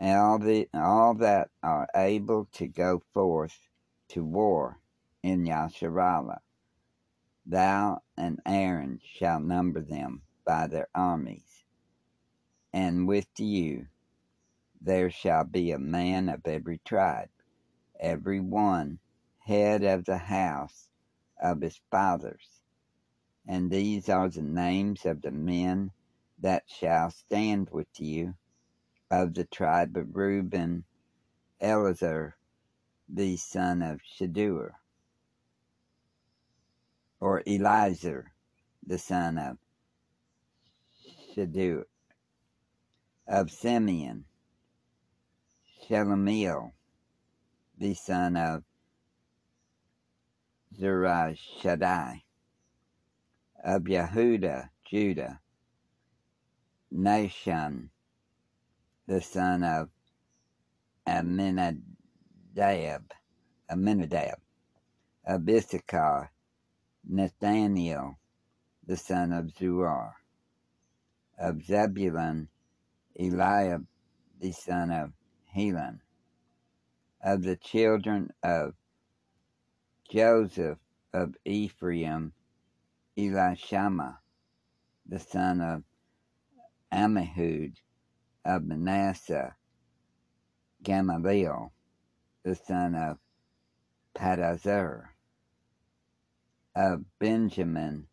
All, 0.00 0.38
the, 0.38 0.68
all 0.74 1.14
that 1.14 1.50
are 1.62 1.88
able 1.94 2.46
to 2.52 2.66
go 2.68 3.02
forth 3.12 3.68
to 4.08 4.24
war 4.24 4.78
in 5.22 5.44
Yasharallah. 5.44 6.38
Thou 7.46 8.02
and 8.16 8.40
Aaron 8.44 9.00
shall 9.02 9.40
number 9.40 9.80
them 9.80 10.22
by 10.44 10.66
their 10.66 10.88
armies, 10.94 11.64
and 12.72 13.06
with 13.06 13.28
you 13.38 13.86
there 14.80 15.10
shall 15.10 15.44
be 15.44 15.72
a 15.72 15.78
man 15.78 16.28
of 16.28 16.46
every 16.46 16.78
tribe, 16.84 17.30
every 17.98 18.40
one 18.40 18.98
head 19.38 19.84
of 19.84 20.04
the 20.04 20.18
house 20.18 20.88
of 21.40 21.60
his 21.60 21.80
fathers. 21.90 22.60
And 23.46 23.70
these 23.70 24.08
are 24.08 24.28
the 24.28 24.42
names 24.42 25.06
of 25.06 25.22
the 25.22 25.30
men 25.30 25.92
that 26.40 26.64
shall 26.66 27.10
stand 27.10 27.70
with 27.70 27.88
you 27.98 28.34
of 29.10 29.34
the 29.34 29.44
tribe 29.44 29.96
of 29.96 30.16
Reuben, 30.16 30.84
Eleazar, 31.60 32.36
the 33.08 33.36
son 33.36 33.82
of 33.82 34.00
Shadur, 34.02 34.70
or 37.20 37.42
Eliezer, 37.46 38.32
the 38.86 38.98
son 38.98 39.38
of 39.38 39.58
Shadur, 41.34 41.84
of 43.28 43.50
Simeon, 43.50 44.24
Shelemiel, 45.88 46.72
the 47.78 47.94
son 47.94 48.36
of 48.36 48.64
Zurishaddai, 50.78 52.22
of 53.64 53.82
Yehuda, 53.82 54.70
Judah, 54.84 55.40
Nashon, 56.94 57.88
the 59.06 59.20
son 59.20 59.62
of 59.62 59.88
Aminadab, 61.06 61.82
Aminadab, 63.70 64.38
of 65.24 65.48
Issachar, 65.48 66.30
Nathaniel, 67.08 68.18
the 68.86 68.96
son 68.96 69.32
of 69.32 69.46
Zuar, 69.54 70.14
of 71.38 71.62
Zebulun, 71.64 72.48
Eliab, 73.18 73.86
the 74.40 74.52
son 74.52 74.90
of 74.90 75.12
Helon, 75.46 76.00
of 77.22 77.42
the 77.42 77.56
children 77.56 78.32
of 78.42 78.74
Joseph 80.10 80.78
of 81.12 81.34
Ephraim, 81.44 82.32
Elishama, 83.16 84.18
the 85.06 85.18
son 85.18 85.60
of 85.60 85.82
Ammihud, 86.92 87.74
of 88.46 88.64
Manasseh, 88.64 89.56
Gamaliel, 90.82 91.72
the 92.44 92.54
son 92.54 92.94
of 92.94 93.18
Padazur, 94.16 95.08
of 96.76 97.04
Benjamin, 97.18 98.06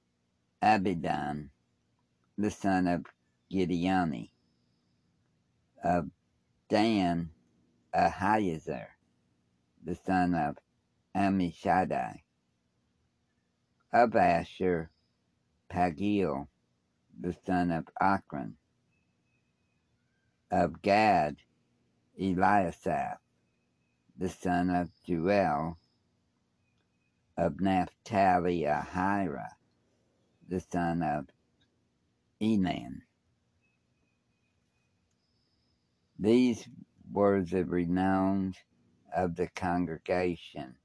Abidan, 0.62 1.50
the 2.38 2.50
son 2.50 2.88
of 2.88 3.06
Gideoni, 3.52 4.32
of 5.84 6.10
Dan, 6.68 7.30
Ahiezer, 7.94 8.88
the 9.84 9.96
son 9.96 10.34
of 10.34 10.58
Ammishaddai, 11.16 12.22
of 13.94 14.16
Asher, 14.16 14.90
Pagiel, 15.72 16.48
the 17.20 17.36
son 17.46 17.72
of 17.72 17.88
Akron, 18.02 18.56
of 20.54 20.84
Gad, 20.84 21.38
Eliasaph, 22.22 23.18
the 24.16 24.30
son 24.30 24.70
of 24.70 24.92
Juel, 25.04 25.78
of 27.36 27.60
Naphtali, 27.60 28.62
Ahira, 28.62 29.48
the 30.48 30.60
son 30.60 31.02
of 31.02 31.26
Enan. 32.40 33.02
These 36.20 36.68
were 37.12 37.42
the 37.42 37.66
renowned 37.66 38.58
of 39.12 39.36
the 39.36 39.48
congregation, 39.48 40.76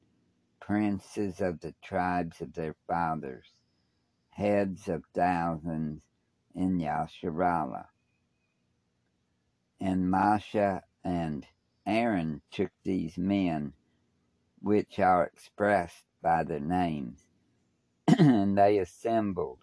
princes 0.60 1.42
of 1.42 1.60
the 1.60 1.74
tribes 1.84 2.40
of 2.40 2.54
their 2.54 2.74
fathers, 2.86 3.52
heads 4.30 4.88
of 4.88 5.04
thousands 5.14 6.00
in 6.54 6.78
Yasharallah. 6.78 7.88
And 9.81 10.11
Masha 10.11 10.83
and 11.05 11.47
Aaron 11.87 12.43
took 12.51 12.72
these 12.85 13.18
men, 13.18 13.74
which 14.61 14.99
are 14.99 15.24
expressed 15.24 16.05
by 16.22 16.45
their 16.45 16.61
names, 16.61 17.26
and 18.18 18.59
they 18.59 18.79
assembled 18.79 19.59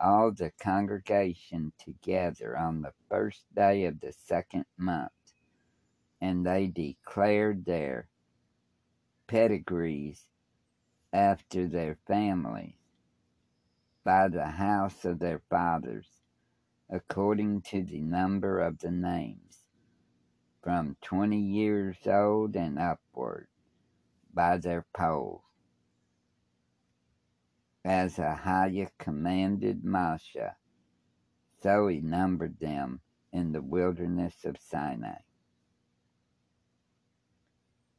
all 0.00 0.32
the 0.32 0.50
congregation 0.60 1.72
together 1.78 2.56
on 2.58 2.82
the 2.82 2.92
first 3.10 3.44
day 3.54 3.84
of 3.86 4.00
the 4.00 4.12
second 4.12 4.66
month, 4.76 5.12
and 6.20 6.46
they 6.46 6.66
declared 6.68 7.64
their 7.64 8.08
pedigrees 9.28 10.26
after 11.12 11.66
their 11.68 11.96
families 12.06 12.74
by 14.04 14.28
the 14.28 14.46
house 14.46 15.04
of 15.04 15.18
their 15.18 15.40
fathers 15.50 16.17
according 16.90 17.60
to 17.60 17.82
the 17.82 18.00
number 18.00 18.60
of 18.60 18.78
the 18.78 18.90
names, 18.90 19.64
from 20.62 20.96
twenty 21.02 21.40
years 21.40 21.96
old 22.06 22.56
and 22.56 22.78
upward, 22.78 23.48
by 24.32 24.56
their 24.56 24.86
polls. 24.94 25.42
As 27.84 28.16
Ahiah 28.16 28.90
commanded 28.98 29.82
Moshe, 29.82 30.54
so 31.62 31.86
he 31.88 32.00
numbered 32.00 32.58
them 32.60 33.00
in 33.32 33.52
the 33.52 33.62
wilderness 33.62 34.44
of 34.44 34.56
Sinai. 34.60 35.20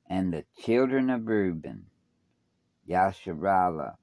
And 0.08 0.34
the 0.34 0.46
children 0.58 1.10
of 1.10 1.28
Reuben, 1.28 1.86
Yasharallah, 2.88 3.96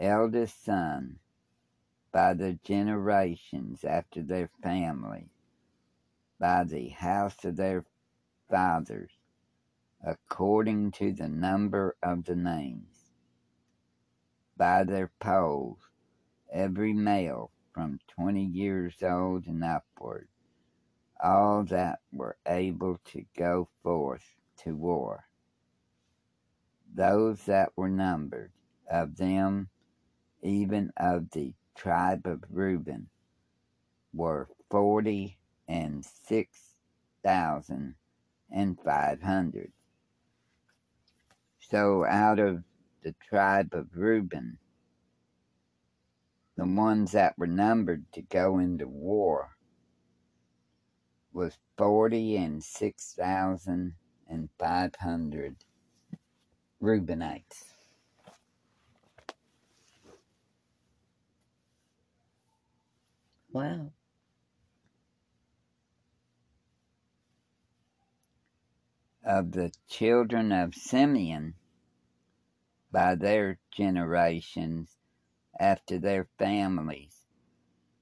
eldest 0.00 0.64
son, 0.64 1.18
by 2.12 2.34
the 2.34 2.58
generations 2.62 3.84
after 3.84 4.22
their 4.22 4.50
families, 4.62 5.30
by 6.38 6.64
the 6.64 6.88
house 6.90 7.44
of 7.44 7.56
their 7.56 7.84
fathers, 8.50 9.10
according 10.06 10.90
to 10.90 11.12
the 11.12 11.28
number 11.28 11.96
of 12.02 12.24
the 12.24 12.36
names, 12.36 13.12
by 14.56 14.84
their 14.84 15.10
polls, 15.20 15.78
every 16.52 16.92
male 16.92 17.50
from 17.72 17.98
twenty 18.06 18.44
years 18.44 18.94
old 19.02 19.46
and 19.46 19.64
upward, 19.64 20.28
all 21.22 21.64
that 21.64 22.00
were 22.12 22.36
able 22.46 22.98
to 23.04 23.24
go 23.36 23.68
forth 23.82 24.34
to 24.58 24.76
war. 24.76 25.24
Those 26.94 27.46
that 27.46 27.70
were 27.74 27.88
numbered 27.88 28.52
of 28.90 29.16
them, 29.16 29.70
even 30.42 30.92
of 30.98 31.30
the 31.30 31.54
tribe 31.76 32.26
of 32.26 32.44
Reuben 32.50 33.08
were 34.14 34.48
forty 34.70 35.38
and 35.68 36.04
six 36.04 36.74
thousand 37.24 37.94
and 38.50 38.78
five 38.84 39.22
hundred. 39.22 39.72
So 41.60 42.04
out 42.04 42.38
of 42.38 42.64
the 43.02 43.14
tribe 43.28 43.70
of 43.72 43.88
Reuben, 43.94 44.58
the 46.56 46.66
ones 46.66 47.12
that 47.12 47.38
were 47.38 47.46
numbered 47.46 48.04
to 48.12 48.22
go 48.22 48.58
into 48.58 48.86
war 48.88 49.50
was 51.32 51.58
forty 51.78 52.36
and 52.36 52.62
six 52.62 53.14
thousand 53.18 53.94
and 54.28 54.48
five 54.58 54.94
hundred 54.96 55.56
Reubenites. 56.82 57.71
Wow. 63.52 63.92
Of 69.24 69.52
the 69.52 69.72
children 69.88 70.52
of 70.52 70.74
Simeon, 70.74 71.54
by 72.90 73.14
their 73.14 73.58
generations 73.70 74.96
after 75.60 75.98
their 75.98 76.28
families, 76.38 77.26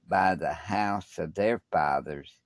by 0.07 0.35
the 0.35 0.53
house 0.53 1.17
of 1.19 1.35
their 1.35 1.61
fathers, 1.71 2.39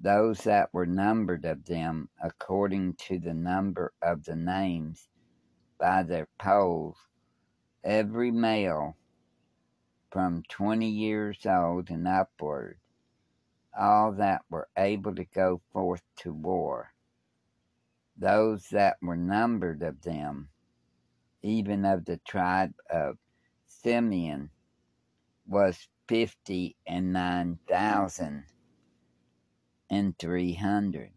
those 0.00 0.44
that 0.44 0.72
were 0.72 0.86
numbered 0.86 1.44
of 1.44 1.64
them 1.64 2.08
according 2.22 2.94
to 2.94 3.18
the 3.18 3.34
number 3.34 3.92
of 4.00 4.24
the 4.24 4.36
names 4.36 5.08
by 5.78 6.04
their 6.04 6.28
polls, 6.38 6.96
every 7.82 8.30
male 8.30 8.96
from 10.12 10.42
twenty 10.50 10.90
years 10.90 11.38
old 11.46 11.88
and 11.90 12.06
upward, 12.06 12.76
all 13.76 14.12
that 14.12 14.42
were 14.50 14.68
able 14.76 15.14
to 15.14 15.24
go 15.24 15.62
forth 15.72 16.02
to 16.16 16.32
war. 16.32 16.92
Those 18.18 18.68
that 18.68 18.98
were 19.00 19.16
numbered 19.16 19.82
of 19.82 20.02
them, 20.02 20.50
even 21.42 21.86
of 21.86 22.04
the 22.04 22.18
tribe 22.18 22.74
of 22.90 23.16
Simeon, 23.66 24.50
was 25.46 25.88
fifty 26.06 26.76
and 26.86 27.14
nine 27.14 27.58
thousand 27.66 28.44
and 29.88 30.16
three 30.18 30.52
hundred. 30.52 31.10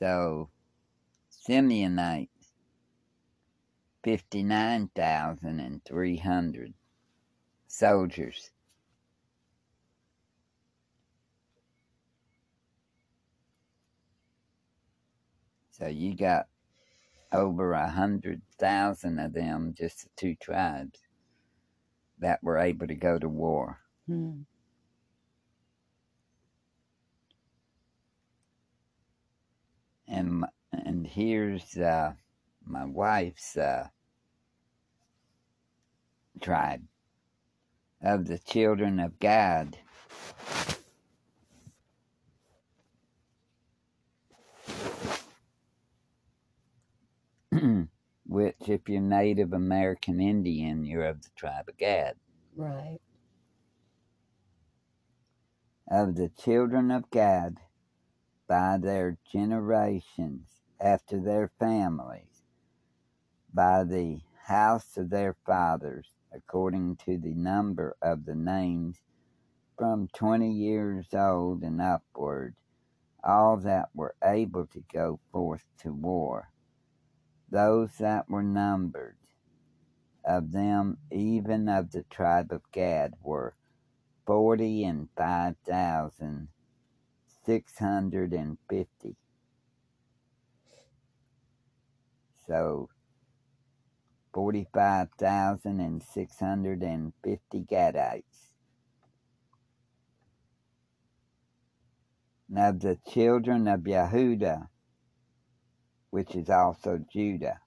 So 0.00 0.48
Simeonites, 1.30 2.28
fifty 4.04 4.42
nine 4.42 4.90
thousand 4.94 5.60
and 5.60 5.84
three 5.84 6.16
hundred 6.16 6.74
soldiers. 7.66 8.50
So 15.70 15.86
you 15.86 16.16
got 16.16 16.46
over 17.32 17.72
a 17.72 17.88
hundred 17.88 18.42
thousand 18.58 19.18
of 19.20 19.32
them, 19.32 19.74
just 19.76 20.02
the 20.02 20.08
two 20.16 20.34
tribes, 20.34 20.98
that 22.18 22.42
were 22.42 22.58
able 22.58 22.88
to 22.88 22.94
go 22.96 23.18
to 23.18 23.28
war. 23.28 23.78
Hmm. 24.06 24.42
And 30.08 30.46
and 30.72 31.06
here's 31.06 31.76
uh, 31.76 32.14
my 32.68 32.84
wife's 32.84 33.56
uh, 33.56 33.88
tribe 36.40 36.82
of 38.02 38.26
the 38.26 38.38
children 38.38 39.00
of 39.00 39.18
Gad. 39.18 39.78
Which, 48.26 48.56
if 48.68 48.88
you're 48.88 49.00
Native 49.00 49.52
American 49.52 50.20
Indian, 50.20 50.84
you're 50.84 51.06
of 51.06 51.22
the 51.22 51.30
tribe 51.34 51.68
of 51.68 51.76
Gad. 51.76 52.16
Right. 52.54 53.00
Of 55.90 56.16
the 56.16 56.28
children 56.28 56.90
of 56.90 57.10
Gad, 57.10 57.56
by 58.46 58.76
their 58.76 59.16
generations, 59.32 60.60
after 60.78 61.18
their 61.20 61.50
families, 61.58 62.27
by 63.52 63.84
the 63.84 64.20
house 64.46 64.96
of 64.96 65.10
their 65.10 65.36
fathers, 65.46 66.06
according 66.32 66.96
to 66.96 67.18
the 67.18 67.34
number 67.34 67.96
of 68.02 68.24
the 68.24 68.34
names, 68.34 68.98
from 69.78 70.08
twenty 70.14 70.52
years 70.52 71.06
old 71.14 71.62
and 71.62 71.80
upward, 71.80 72.54
all 73.22 73.56
that 73.58 73.88
were 73.94 74.14
able 74.24 74.66
to 74.66 74.82
go 74.92 75.20
forth 75.32 75.64
to 75.80 75.92
war. 75.92 76.50
Those 77.50 77.90
that 77.98 78.28
were 78.28 78.42
numbered 78.42 79.16
of 80.24 80.52
them, 80.52 80.98
even 81.10 81.68
of 81.68 81.92
the 81.92 82.02
tribe 82.10 82.52
of 82.52 82.62
Gad, 82.72 83.14
were 83.22 83.54
forty 84.26 84.84
and 84.84 85.08
five 85.16 85.56
thousand 85.66 86.48
six 87.46 87.78
hundred 87.78 88.32
and 88.32 88.58
fifty. 88.68 89.16
So 92.46 92.90
forty-five 94.32 95.08
thousand 95.18 95.80
and 95.80 96.02
six 96.02 96.38
hundred 96.38 96.82
and 96.82 97.12
fifty 97.24 97.60
Gadites. 97.60 98.52
And 102.48 102.58
of 102.58 102.80
the 102.80 102.98
children 103.10 103.68
of 103.68 103.80
Yehuda, 103.80 104.68
which 106.10 106.34
is 106.34 106.48
also 106.48 106.98
Judah, 107.12 107.60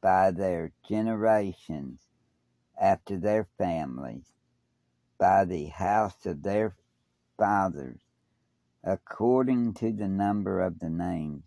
by 0.00 0.30
their 0.32 0.72
generations, 0.88 2.00
after 2.80 3.16
their 3.16 3.46
families, 3.56 4.26
by 5.18 5.44
the 5.44 5.66
house 5.66 6.26
of 6.26 6.42
their 6.42 6.74
fathers, 7.38 8.00
according 8.82 9.74
to 9.74 9.92
the 9.92 10.08
number 10.08 10.60
of 10.60 10.80
the 10.80 10.90
names, 10.90 11.44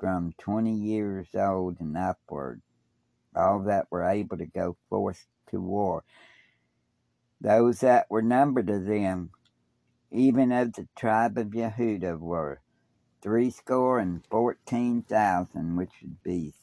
from 0.00 0.32
twenty 0.38 0.74
years 0.74 1.28
old 1.34 1.80
and 1.80 1.96
upward, 1.96 2.60
all 3.36 3.60
that 3.64 3.86
were 3.90 4.04
able 4.04 4.38
to 4.38 4.46
go 4.46 4.76
forth 4.88 5.26
to 5.50 5.60
war. 5.60 6.04
Those 7.40 7.80
that 7.80 8.06
were 8.10 8.22
numbered 8.22 8.68
of 8.68 8.86
them, 8.86 9.30
even 10.10 10.50
of 10.52 10.72
the 10.72 10.88
tribe 10.96 11.38
of 11.38 11.48
Yehuda, 11.48 12.18
were 12.18 12.60
threescore 13.22 13.98
and 13.98 14.24
fourteen 14.30 15.02
thousand, 15.02 15.76
which 15.76 15.92
would 16.02 16.22
be 16.22 16.54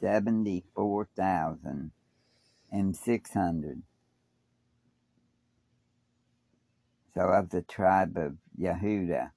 seventy-four 0.00 1.08
thousand 1.16 1.92
and 2.70 2.96
six 2.96 3.32
hundred. 3.32 3.82
So 7.14 7.22
of 7.22 7.50
the 7.50 7.62
tribe 7.62 8.16
of 8.16 8.34
Yehuda, 8.60 9.30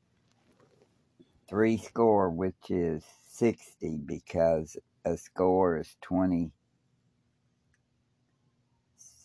threescore, 1.49 2.29
which 2.29 2.69
is 2.69 3.03
sixty, 3.29 3.97
because 3.97 4.77
a 5.05 5.17
score 5.17 5.77
is 5.77 5.95
twenty. 6.01 6.51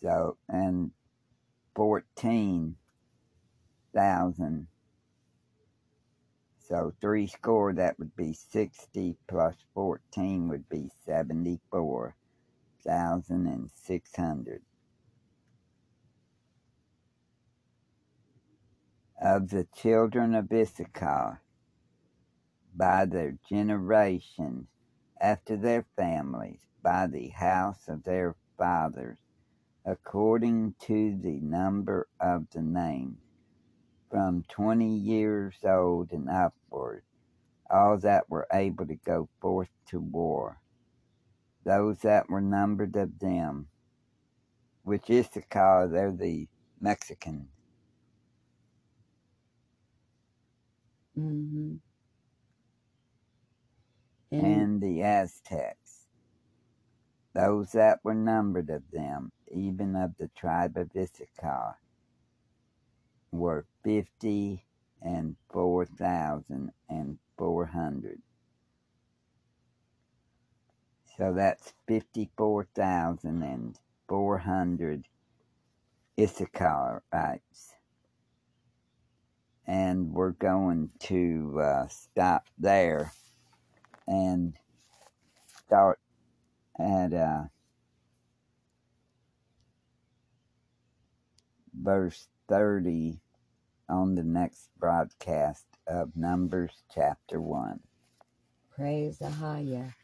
So 0.06 0.36
and 0.48 0.92
fourteen 1.74 2.76
thousand. 3.92 4.68
So 6.60 6.92
three 7.00 7.26
score 7.26 7.72
that 7.72 7.98
would 7.98 8.14
be 8.14 8.32
sixty 8.32 9.16
plus 9.26 9.56
fourteen 9.74 10.48
would 10.48 10.68
be 10.68 10.90
seventy 11.04 11.58
four 11.72 12.14
thousand 12.86 13.48
and 13.48 13.68
six 13.74 14.14
hundred. 14.14 14.62
Of 19.20 19.50
the 19.50 19.66
children 19.74 20.36
of 20.36 20.52
Issachar, 20.52 21.42
by 22.76 23.06
their 23.06 23.38
generations, 23.48 24.68
after 25.20 25.56
their 25.56 25.84
families, 25.96 26.60
by 26.80 27.08
the 27.08 27.30
house 27.30 27.88
of 27.88 28.04
their 28.04 28.36
fathers, 28.56 29.18
according 29.86 30.74
to 30.82 31.18
the 31.22 31.40
number 31.40 32.08
of 32.20 32.46
the 32.54 32.62
name, 32.62 33.18
from 34.10 34.44
twenty 34.48 34.96
years 34.96 35.56
old 35.64 36.12
and 36.12 36.28
upward, 36.30 37.04
all 37.70 37.98
that 37.98 38.30
were 38.30 38.46
able 38.52 38.86
to 38.86 38.96
go 38.96 39.28
forth 39.40 39.70
to 39.88 40.00
war. 40.00 40.58
Those 41.64 42.00
that 42.00 42.30
were 42.30 42.40
numbered 42.42 42.96
of 42.96 43.18
them, 43.20 43.68
which 44.84 45.10
Issachar, 45.10 45.88
they're 45.92 46.12
the 46.12 46.48
Mexicans, 46.80 47.48
Mm-hmm. 51.18 51.74
And 54.32 54.68
and 54.70 54.82
the 54.82 55.02
Aztecs. 55.02 55.85
Those 57.36 57.72
that 57.72 58.00
were 58.02 58.14
numbered 58.14 58.70
of 58.70 58.82
them, 58.90 59.30
even 59.52 59.94
of 59.94 60.16
the 60.16 60.30
tribe 60.34 60.78
of 60.78 60.88
Issachar, 60.96 61.76
were 63.30 63.66
fifty 63.84 64.64
and 65.02 65.36
four 65.50 65.84
thousand 65.84 66.72
and 66.88 67.18
four 67.36 67.66
hundred. 67.66 68.22
So 71.18 71.34
that's 71.34 71.74
fifty-four 71.86 72.68
thousand 72.74 73.42
and 73.42 73.78
four 74.08 74.38
hundred 74.38 75.04
Issacharites. 76.18 77.74
And 79.66 80.14
we're 80.14 80.30
going 80.30 80.88
to 81.00 81.60
uh, 81.60 81.88
stop 81.88 82.46
there 82.58 83.12
and 84.06 84.54
start 85.66 85.98
at 86.78 87.12
uh, 87.14 87.44
verse 91.74 92.28
30 92.48 93.20
on 93.88 94.14
the 94.14 94.24
next 94.24 94.70
broadcast 94.78 95.66
of 95.86 96.16
Numbers 96.16 96.82
chapter 96.94 97.40
1. 97.40 97.80
praise 98.74 99.18
Ahaya. 99.20 99.94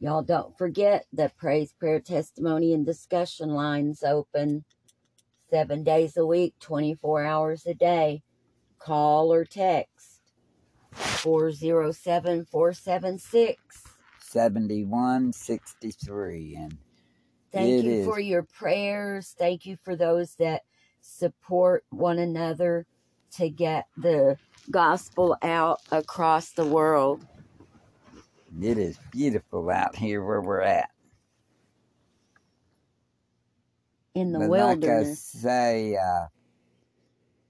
Y'all 0.00 0.22
don't 0.22 0.56
forget 0.58 1.06
that 1.12 1.36
praise, 1.36 1.74
prayer, 1.78 2.00
testimony, 2.00 2.74
and 2.74 2.84
discussion 2.86 3.50
lines 3.50 4.02
open 4.02 4.64
seven 5.50 5.84
days 5.84 6.16
a 6.16 6.26
week, 6.26 6.54
24 6.60 7.24
hours 7.24 7.66
a 7.66 7.74
day. 7.74 8.22
Call 8.78 9.32
or 9.32 9.44
text 9.44 10.20
407 11.22 12.46
476. 12.46 13.91
7163 14.32 16.56
and 16.56 16.78
Thank 17.52 17.82
you 17.82 17.90
is. 17.92 17.96
for 17.96 18.20
your 18.20 18.44
prayers. 18.44 19.34
Thank 19.38 19.66
you 19.66 19.76
for 19.84 19.96
those 19.96 20.36
that 20.36 20.62
support 21.02 21.84
one 21.90 22.18
another 22.18 22.86
to 23.36 23.50
get 23.50 23.86
the 23.96 24.38
gospel 24.70 25.36
out 25.42 25.80
across 25.92 26.52
the 26.52 26.66
world. 26.66 27.26
it 28.62 28.78
is 28.78 28.98
beautiful 29.12 29.70
out 29.70 29.96
here 29.96 30.24
where 30.24 30.42
we're 30.42 30.62
at. 30.62 30.90
in 34.14 34.32
the 34.32 34.38
but 34.38 34.42
wilderness. 34.42 35.34
like 35.34 35.42
I 35.42 35.42
say, 35.42 35.96
uh, 35.96 36.26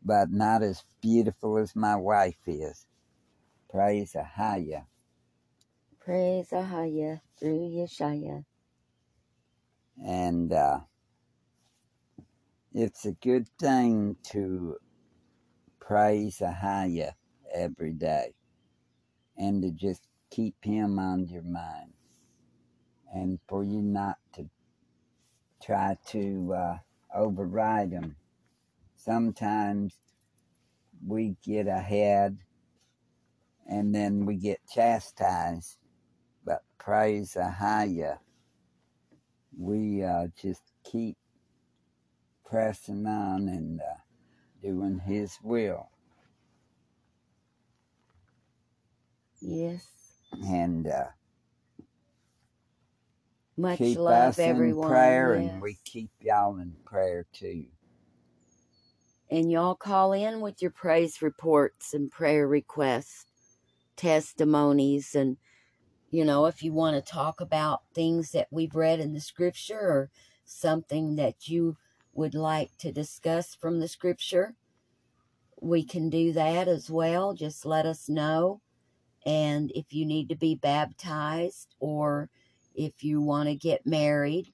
but 0.05 0.33
not 0.33 0.62
as 0.62 0.85
beautiful 1.03 1.59
as 1.59 1.76
my 1.76 1.97
wife 1.97 2.39
is. 2.47 2.87
Praise 3.70 4.14
Ahaya. 4.16 4.87
Praise 6.05 6.50
Ahaya 6.50 7.20
through 7.38 7.70
Yeshaya. 7.70 8.44
And 10.05 10.53
uh, 10.53 10.80
it's 12.74 13.07
a 13.07 13.12
good 13.12 13.48
thing 13.61 14.16
to 14.32 14.76
praise 15.80 16.38
Ahaya 16.40 17.12
every 17.55 17.92
day 17.92 18.34
and 19.36 19.62
to 19.62 19.70
just 19.70 20.09
keep 20.30 20.57
him 20.62 20.98
on 20.98 21.28
your 21.28 21.42
mind 21.42 21.92
and 23.14 23.38
for 23.48 23.64
you 23.64 23.82
not 23.82 24.18
to 24.34 24.48
try 25.62 25.96
to 26.09 26.55
uh, 26.55 26.78
override 27.14 27.92
him. 27.92 28.16
Sometimes 28.96 29.94
we 31.07 31.36
get 31.44 31.66
ahead 31.66 32.38
and 33.68 33.94
then 33.94 34.26
we 34.26 34.36
get 34.36 34.61
chastised, 34.72 35.78
but 36.45 36.62
praise 36.78 37.36
Ahaya, 37.38 38.18
we 39.59 40.03
uh, 40.05 40.28
just 40.40 40.62
keep 40.84 41.16
pressing 42.45 43.07
on 43.07 43.49
and 43.49 43.80
uh, 43.80 44.01
doing 44.62 44.99
his 44.99 45.38
will. 45.43 45.88
Yes. 49.40 49.86
And 50.47 50.86
uh, 50.86 51.07
Much 53.57 53.78
keep 53.78 53.99
love, 53.99 54.30
us 54.30 54.38
in 54.38 54.80
prayer, 54.80 55.36
yes. 55.36 55.53
and 55.53 55.62
we 55.62 55.78
keep 55.84 56.11
y'all 56.20 56.59
in 56.59 56.74
prayer 56.84 57.26
too. 57.32 57.66
And 59.30 59.51
y'all 59.51 59.74
call 59.74 60.12
in 60.12 60.40
with 60.40 60.62
your 60.62 60.70
praise 60.70 61.22
reports 61.22 61.95
and 61.95 62.11
prayer 62.11 62.47
requests, 62.49 63.26
testimonies, 63.97 65.14
and 65.14 65.38
you 66.13 66.27
know, 66.27 66.47
if 66.47 66.63
you 66.65 66.75
want 66.75 66.97
to 66.97 67.13
talk 67.13 67.43
about 67.43 67.83
things 67.95 68.33
that 68.33 68.49
we've 68.53 68.77
read 68.77 69.01
in 69.01 69.15
the 69.15 69.21
scripture 69.21 69.81
or 69.81 70.11
something 70.47 71.17
that 71.17 71.49
you 71.49 71.79
would 72.15 72.37
like 72.37 72.77
to 72.79 72.93
discuss 72.93 73.57
from 73.57 73.81
the 73.81 73.89
scripture, 73.89 74.57
we 75.61 75.85
can 75.85 76.11
do 76.11 76.33
that 76.33 76.69
as 76.69 76.91
well. 76.91 77.35
Just 77.35 77.67
let 77.67 77.87
us 77.87 78.09
know. 78.09 78.63
And 79.27 79.73
if 79.75 79.93
you 79.93 80.07
need 80.07 80.29
to 80.31 80.37
be 80.37 80.55
baptized 80.57 81.75
or 81.81 82.31
if 82.75 83.05
you 83.05 83.21
want 83.23 83.49
to 83.51 83.57
get 83.57 83.87
married, 83.87 84.53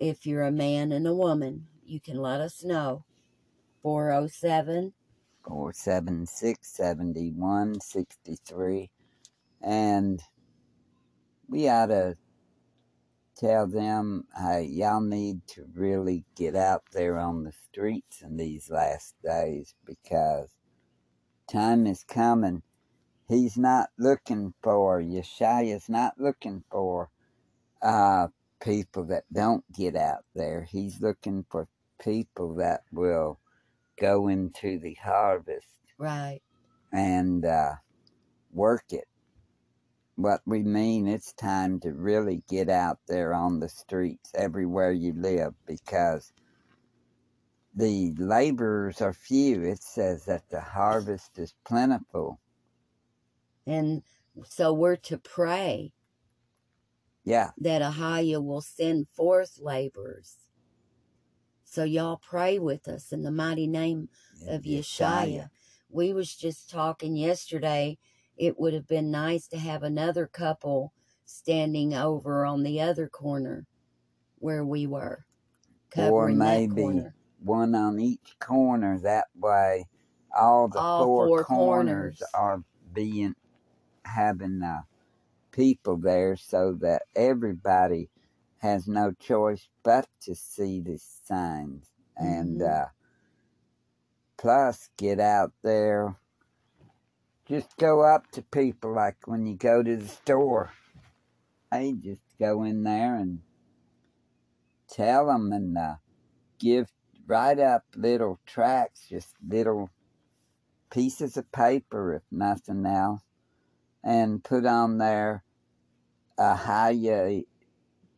if 0.00 0.26
you're 0.26 0.44
a 0.44 0.52
man 0.52 0.92
and 0.92 1.06
a 1.06 1.14
woman, 1.14 1.68
you 1.84 2.00
can 2.00 2.18
let 2.18 2.40
us 2.40 2.64
know. 2.64 3.04
407 3.82 4.94
Or 5.44 5.72
seven 5.72 6.26
six 6.26 6.68
seventy 6.74 7.32
one 7.32 7.80
sixty 7.80 8.36
three, 8.46 8.90
and 9.62 10.22
we 11.48 11.68
ought 11.68 11.86
to 11.86 12.16
tell 13.36 13.66
them, 13.66 14.24
hey, 14.38 14.64
y'all 14.64 15.00
need 15.00 15.46
to 15.48 15.66
really 15.74 16.24
get 16.36 16.56
out 16.56 16.84
there 16.92 17.18
on 17.18 17.44
the 17.44 17.52
streets 17.52 18.22
in 18.22 18.36
these 18.36 18.70
last 18.70 19.14
days 19.22 19.74
because 19.84 20.50
time 21.50 21.86
is 21.86 22.04
coming. 22.04 22.62
He's 23.28 23.56
not 23.58 23.90
looking 23.98 24.54
for, 24.62 25.02
Yeshua's 25.02 25.88
not 25.88 26.14
looking 26.18 26.64
for 26.70 27.10
uh, 27.82 28.28
people 28.62 29.04
that 29.06 29.24
don't 29.32 29.64
get 29.72 29.96
out 29.96 30.24
there. 30.34 30.66
He's 30.70 31.00
looking 31.00 31.44
for 31.50 31.68
people 32.02 32.54
that 32.56 32.82
will 32.92 33.40
go 34.00 34.28
into 34.28 34.78
the 34.78 34.94
harvest 34.94 35.66
Right. 35.98 36.40
and 36.92 37.44
uh, 37.44 37.74
work 38.52 38.84
it. 38.90 39.06
What 40.16 40.42
we 40.46 40.62
mean, 40.64 41.08
it's 41.08 41.34
time 41.34 41.80
to 41.80 41.92
really 41.92 42.42
get 42.48 42.70
out 42.70 43.00
there 43.08 43.34
on 43.34 43.60
the 43.60 43.68
streets 43.70 44.32
everywhere 44.34 44.92
you 44.92 45.14
live 45.14 45.54
because 45.66 46.32
the 47.74 48.14
laborers 48.18 49.02
are 49.02 49.12
few. 49.14 49.62
It 49.62 49.82
says 49.82 50.26
that 50.26 50.48
the 50.50 50.60
harvest 50.60 51.38
is 51.38 51.54
plentiful. 51.66 52.40
And 53.66 54.02
so 54.44 54.72
we're 54.72 54.96
to 54.96 55.18
pray 55.18 55.92
Yeah, 57.24 57.50
that 57.58 57.82
Ahaya 57.82 58.44
will 58.44 58.62
send 58.62 59.08
forth 59.08 59.58
laborers. 59.60 60.36
So 61.64 61.84
y'all 61.84 62.18
pray 62.18 62.58
with 62.58 62.88
us 62.88 63.12
in 63.12 63.22
the 63.24 63.32
mighty 63.32 63.66
name 63.66 64.08
of 64.48 64.62
Yeshua. 64.62 65.50
We 65.90 66.12
was 66.12 66.34
just 66.36 66.70
talking 66.70 67.16
yesterday. 67.16 67.98
It 68.36 68.58
would 68.58 68.74
have 68.74 68.86
been 68.86 69.10
nice 69.10 69.48
to 69.48 69.58
have 69.58 69.82
another 69.82 70.26
couple 70.26 70.92
standing 71.24 71.94
over 71.94 72.44
on 72.44 72.62
the 72.62 72.80
other 72.80 73.08
corner 73.08 73.66
where 74.38 74.64
we 74.64 74.86
were, 74.86 75.24
Or 75.96 76.28
maybe. 76.28 77.04
One 77.40 77.74
on 77.74 77.98
each 78.00 78.36
corner. 78.38 78.98
That 78.98 79.26
way, 79.36 79.86
all 80.36 80.68
the 80.68 80.78
All 80.78 81.04
four, 81.04 81.26
four 81.28 81.44
corners, 81.44 82.18
corners. 82.18 82.22
are 82.34 82.62
being 82.92 83.34
having 84.04 84.62
uh, 84.62 84.82
people 85.52 85.96
there, 85.96 86.36
so 86.36 86.72
that 86.80 87.02
everybody 87.14 88.08
has 88.58 88.88
no 88.88 89.12
choice 89.12 89.68
but 89.82 90.08
to 90.22 90.34
see 90.34 90.80
the 90.80 90.98
signs 90.98 91.86
and. 92.16 92.60
Mhm. 92.60 92.82
Uh, 92.82 92.86
plus 94.38 94.90
get 94.98 95.18
out 95.20 95.52
there 95.62 96.14
just 97.48 97.76
go 97.76 98.02
up 98.02 98.30
to 98.32 98.42
people 98.42 98.92
like 98.92 99.16
when 99.26 99.46
you 99.46 99.56
go 99.56 99.82
to 99.82 99.96
the 99.96 100.08
store. 100.08 100.72
Hey 101.72 101.92
just 101.92 102.20
go 102.38 102.64
in 102.64 102.82
there 102.82 103.16
and 103.16 103.40
tell 104.88 105.26
them 105.26 105.52
and 105.52 105.78
uh, 105.78 105.94
give 106.58 106.88
write 107.26 107.58
up 107.58 107.82
little 107.96 108.38
tracts 108.46 109.08
just 109.08 109.34
little 109.46 109.90
pieces 110.90 111.36
of 111.36 111.50
paper 111.50 112.14
if 112.14 112.22
nothing 112.30 112.86
else 112.86 113.22
and 114.04 114.44
put 114.44 114.64
on 114.64 114.98
there 114.98 115.42
uh, 116.38 116.54
how 116.54 116.88
you 116.88 117.44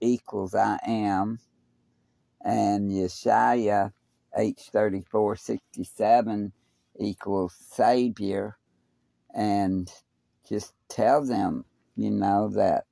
equals 0.00 0.54
i 0.54 0.78
am 0.86 1.38
and 2.44 2.90
yeshaya 2.90 3.90
h3467 4.38 6.52
equals 7.00 7.54
savior 7.70 8.57
and 9.34 9.90
just 10.48 10.74
tell 10.88 11.24
them, 11.24 11.64
you 11.96 12.10
know, 12.10 12.48
that 12.50 12.84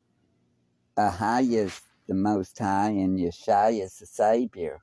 Ahaya 0.98 1.66
is 1.66 1.80
the 2.08 2.14
Most 2.14 2.58
High 2.58 2.90
and 2.90 3.18
Yeshua 3.18 3.82
is 3.82 3.98
the 3.98 4.06
Savior, 4.06 4.80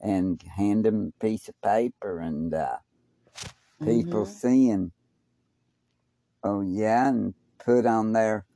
and 0.00 0.42
hand 0.42 0.84
them 0.84 1.12
a 1.20 1.24
piece 1.24 1.48
of 1.48 1.60
paper 1.62 2.20
and 2.20 2.54
uh, 2.54 2.78
people 3.84 4.24
Mhm. 4.24 4.28
seeing, 4.28 4.92
oh 6.44 6.62
yeah, 6.62 7.08
and 7.08 7.34
put 7.58 7.86
on 7.86 8.12
their 8.12 8.46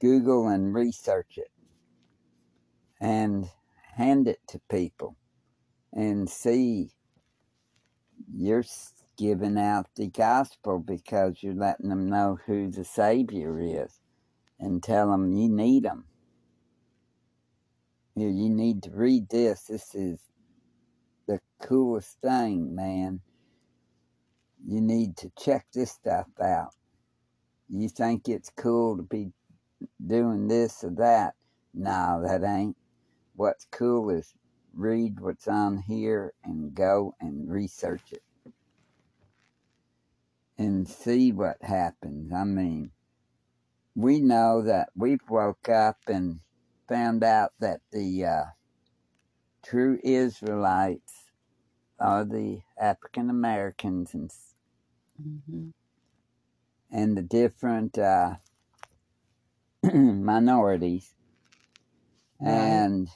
Google 0.00 0.48
and 0.48 0.74
research 0.74 1.38
it 1.38 1.50
and 3.00 3.50
hand 3.96 4.28
it 4.28 4.40
to 4.48 4.60
people 4.70 5.16
and 5.92 6.28
see 6.28 6.90
you're 8.32 8.64
giving 9.16 9.58
out 9.58 9.86
the 9.96 10.08
gospel 10.08 10.78
because 10.78 11.42
you're 11.42 11.54
letting 11.54 11.88
them 11.88 12.08
know 12.08 12.38
who 12.46 12.70
the 12.70 12.84
Savior 12.84 13.58
is 13.60 14.00
and 14.58 14.82
tell 14.82 15.10
them 15.10 15.32
you 15.32 15.48
need 15.48 15.84
them. 15.84 16.04
Here, 18.14 18.30
you 18.30 18.48
need 18.48 18.82
to 18.84 18.90
read 18.90 19.28
this. 19.28 19.64
This 19.64 19.94
is 19.94 20.20
the 21.26 21.40
coolest 21.62 22.18
thing, 22.22 22.74
man. 22.74 23.20
You 24.66 24.80
need 24.80 25.16
to 25.18 25.30
check 25.38 25.66
this 25.72 25.90
stuff 25.92 26.28
out. 26.42 26.74
You 27.68 27.88
think 27.88 28.28
it's 28.28 28.50
cool 28.56 28.96
to 28.96 29.02
be 29.02 29.32
doing 30.04 30.48
this 30.48 30.82
or 30.82 30.90
that. 30.90 31.34
No, 31.74 32.22
that 32.26 32.42
ain't. 32.42 32.76
What's 33.34 33.66
cool 33.70 34.08
is 34.10 34.32
read 34.72 35.20
what's 35.20 35.48
on 35.48 35.78
here 35.78 36.32
and 36.44 36.74
go 36.74 37.14
and 37.20 37.50
research 37.50 38.12
it 38.12 38.22
and 40.58 40.88
see 40.88 41.32
what 41.32 41.58
happens. 41.62 42.32
I 42.32 42.44
mean, 42.44 42.92
we 43.96 44.20
know 44.20 44.62
that 44.62 44.90
we've 44.96 45.20
woke 45.30 45.68
up 45.68 45.98
and 46.08 46.40
found 46.88 47.24
out 47.24 47.52
that 47.60 47.80
the 47.92 48.24
uh, 48.26 48.44
true 49.64 49.98
Israelites 50.04 51.14
are 52.00 52.24
the 52.24 52.60
African 52.80 53.30
Americans 53.30 54.14
and 54.14 54.30
hmm 55.18 55.70
and 56.92 57.16
the 57.16 57.22
different 57.22 57.98
uh, 57.98 58.34
minorities, 59.94 61.14
Right. 62.40 62.86
and 62.86 63.08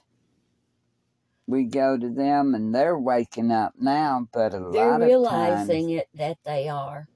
we 1.47 1.65
go 1.65 1.99
to 1.99 2.11
them, 2.11 2.55
and 2.55 2.75
they're 2.75 2.99
waking 2.99 3.53
up 3.53 3.75
now. 3.79 4.29
But 4.33 4.55
a 4.55 4.61
They're 4.71 4.93
lot 4.93 5.03
of 5.03 5.15
realizing 5.19 5.21
times, 5.23 5.91
it 5.91 6.09
that 6.15 6.39
they 6.45 6.69
are. 6.69 7.10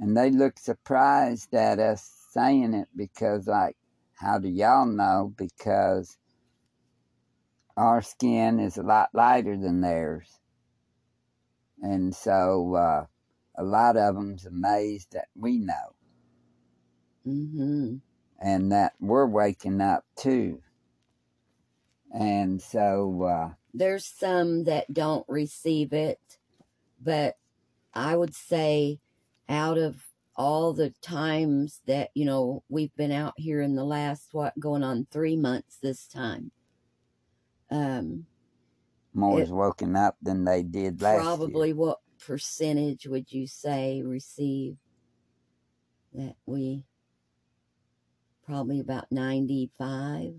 And 0.00 0.16
they 0.16 0.30
look 0.30 0.58
surprised 0.58 1.54
at 1.54 1.78
us 1.78 2.10
saying 2.32 2.74
it 2.74 2.88
because, 2.96 3.46
like, 3.46 3.76
how 4.14 4.38
do 4.38 4.48
y'all 4.48 4.86
know? 4.86 5.34
Because 5.36 6.18
our 7.76 8.02
skin 8.02 8.60
is 8.60 8.78
a 8.78 8.82
lot 8.82 9.10
lighter 9.14 9.56
than 9.56 9.80
theirs, 9.82 10.40
and 11.82 12.14
so 12.14 12.74
uh, 12.74 13.06
a 13.56 13.64
lot 13.64 13.96
of 13.96 14.14
them's 14.16 14.46
amazed 14.46 15.12
that 15.12 15.28
we 15.36 15.58
know. 15.58 15.94
hmm 17.24 17.96
and 18.40 18.72
that 18.72 18.94
we're 19.00 19.26
waking 19.26 19.80
up 19.82 20.04
too. 20.16 20.62
And 22.12 22.60
so, 22.60 23.22
uh, 23.24 23.54
There's 23.74 24.06
some 24.06 24.64
that 24.64 24.92
don't 24.92 25.26
receive 25.28 25.92
it, 25.92 26.18
but 27.00 27.36
I 27.94 28.16
would 28.16 28.34
say 28.34 28.98
out 29.50 29.76
of 29.76 29.96
all 30.36 30.72
the 30.72 30.90
times 31.02 31.80
that, 31.86 32.10
you 32.14 32.24
know, 32.24 32.62
we've 32.68 32.94
been 32.96 33.12
out 33.12 33.34
here 33.36 33.60
in 33.60 33.74
the 33.74 33.84
last, 33.84 34.28
what, 34.32 34.58
going 34.58 34.82
on 34.82 35.06
three 35.10 35.36
months 35.36 35.76
this 35.82 36.06
time, 36.06 36.52
um, 37.70 38.24
more's 39.12 39.50
it 39.50 39.54
woken 39.54 39.96
up 39.96 40.16
than 40.22 40.44
they 40.44 40.62
did 40.62 41.02
last 41.02 41.14
year. 41.14 41.22
probably 41.22 41.72
what 41.72 41.98
percentage 42.24 43.06
would 43.06 43.32
you 43.32 43.46
say 43.46 44.02
receive 44.04 44.76
that 46.12 46.36
we 46.46 46.84
probably 48.44 48.80
about 48.80 49.06
95 49.10 50.34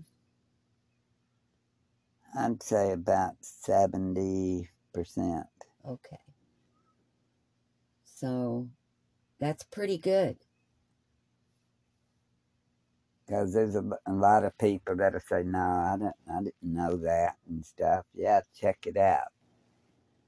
I'd 2.38 2.62
say 2.62 2.92
about 2.92 3.34
70%. 3.42 4.66
okay 5.86 6.18
so 8.04 8.68
that's 9.42 9.64
pretty 9.64 9.98
good 9.98 10.38
Because 13.26 13.54
there's 13.54 13.76
a, 13.76 13.84
a 14.06 14.12
lot 14.12 14.44
of 14.44 14.56
people 14.58 14.96
that'll 14.96 15.20
say, 15.20 15.42
no, 15.44 15.58
I 15.60 15.96
didn't, 15.98 16.16
I 16.30 16.38
didn't 16.44 16.54
know 16.62 16.96
that 16.98 17.36
and 17.48 17.64
stuff. 17.66 18.06
Yeah, 18.14 18.42
check 18.54 18.86
it 18.86 18.96
out. 18.96 19.28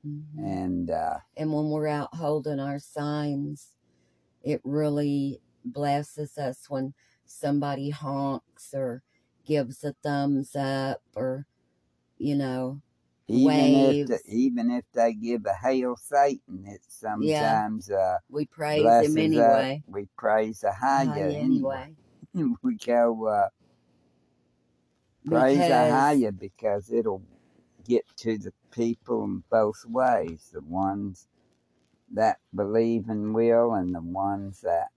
hmm 0.04 0.58
And 0.62 0.90
uh, 0.90 1.18
and 1.36 1.52
when 1.52 1.70
we're 1.70 1.88
out 1.88 2.14
holding 2.16 2.60
our 2.60 2.78
signs 2.78 3.76
it 4.42 4.60
really 4.64 5.40
blesses 5.64 6.38
us 6.38 6.70
when 6.70 6.94
somebody 7.26 7.90
honks 7.90 8.74
or 8.74 9.02
gives 9.46 9.84
a 9.84 9.94
thumbs 10.02 10.56
up 10.56 11.02
or 11.16 11.46
you 12.18 12.36
know 12.36 12.82
even 13.28 13.74
if 13.74 14.06
the, 14.08 14.18
even 14.28 14.70
if 14.70 14.84
they 14.94 15.14
give 15.14 15.46
a 15.46 15.54
hail 15.54 15.96
Satan, 15.96 16.64
it 16.66 16.80
yeah. 17.20 17.68
sometimes 17.68 17.90
uh, 17.90 18.18
we 18.30 18.46
praise 18.46 18.82
him 18.82 19.16
us. 19.16 19.16
anyway. 19.16 19.82
We 19.86 20.06
praise 20.16 20.64
a 20.64 20.72
Hiya 20.72 21.06
higher 21.06 21.28
anyway. 21.28 21.44
anyway. 21.44 21.94
We 22.62 22.76
go 22.84 23.26
uh, 23.28 23.48
praise 25.24 25.58
a 25.58 25.62
because 25.62 25.90
higher 25.90 26.32
because 26.32 26.90
it'll 26.92 27.22
get 27.86 28.04
to 28.18 28.38
the 28.38 28.52
people 28.72 29.24
in 29.24 29.44
both 29.50 29.84
ways 29.86 30.50
the 30.52 30.62
ones 30.62 31.28
that 32.12 32.38
believe 32.54 33.08
and 33.08 33.34
will 33.34 33.74
and 33.74 33.94
the 33.94 34.02
ones 34.02 34.60
that 34.62 34.88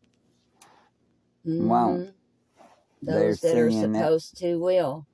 won't. 1.45 2.09
Hmm 2.09 2.17
they're 3.01 3.29
those 3.29 3.41
that 3.41 3.57
are 3.57 3.71
seeing 3.71 3.95
it 3.95 3.97
supposed 3.97 4.37
to 4.37 4.55
will 4.59 5.05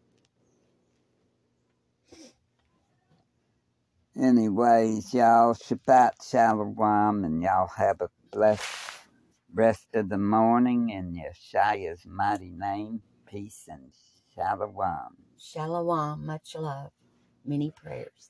anyways 4.24 5.14
y'all 5.14 5.54
shabbat 5.54 6.12
shalom 6.30 7.26
and 7.26 7.44
y'all 7.44 7.68
have 7.68 8.00
a 8.00 8.10
blessed 8.32 8.64
rest 9.54 9.88
of 9.96 10.08
the 10.08 10.18
morning 10.18 10.90
in 10.90 11.14
yeshua's 11.14 12.06
mighty 12.06 12.52
name. 12.52 13.02
Peace 13.30 13.68
and 13.68 13.92
shalom. 14.34 15.18
Shalom 15.38 16.26
much 16.26 16.56
love. 16.56 16.92
Many 17.44 17.72
prayers. 17.72 18.30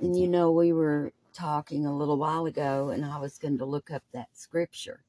And 0.00 0.18
you 0.18 0.26
know 0.26 0.50
we 0.50 0.72
were 0.72 1.12
talking 1.32 1.86
a 1.86 1.96
little 1.96 2.16
while 2.18 2.46
ago 2.46 2.90
and 2.90 3.04
i 3.04 3.18
was 3.18 3.38
going 3.38 3.58
to 3.58 3.64
look 3.64 3.90
up 3.92 4.02
that 4.12 4.28
scripture 4.32 5.04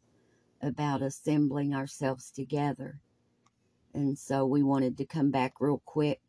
about 0.62 1.02
assembling 1.02 1.74
ourselves 1.74 2.30
together. 2.30 3.00
And 3.96 4.18
so 4.18 4.46
we 4.46 4.62
wanted 4.62 4.98
to 5.00 5.06
come 5.06 5.32
back 5.32 5.54
real 5.60 5.82
quick 5.86 6.22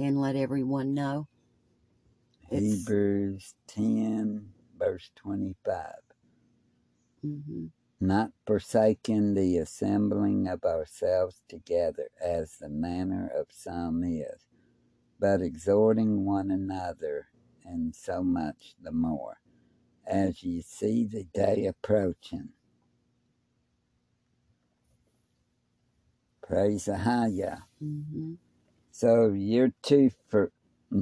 and 0.00 0.20
let 0.20 0.36
everyone 0.36 0.94
know 0.94 1.28
it's 2.50 2.94
hebrews 2.94 3.54
10 3.68 4.50
verse 4.78 5.10
25 5.16 5.94
hmm 7.22 7.66
not 8.00 8.30
forsaking 8.46 9.34
the 9.34 9.56
assembling 9.58 10.48
of 10.48 10.64
ourselves 10.64 11.42
together 11.48 12.08
as 12.22 12.58
the 12.58 12.68
manner 12.68 13.30
of 13.34 13.46
some 13.50 14.04
is, 14.04 14.46
but 15.20 15.42
exhorting 15.42 16.24
one 16.26 16.50
another, 16.50 17.28
and 17.64 17.94
so 17.94 18.22
much 18.22 18.74
the 18.82 18.92
more, 18.92 19.38
as 20.06 20.42
ye 20.44 20.62
see 20.62 21.04
the 21.06 21.24
day 21.24 21.66
approaching. 21.66 22.50
Praise 26.42 26.86
Ahaya. 26.86 27.62
hmm 27.80 28.34
So 29.00 29.32
you're 29.34 29.72
to 29.84 30.10
for 30.28 30.52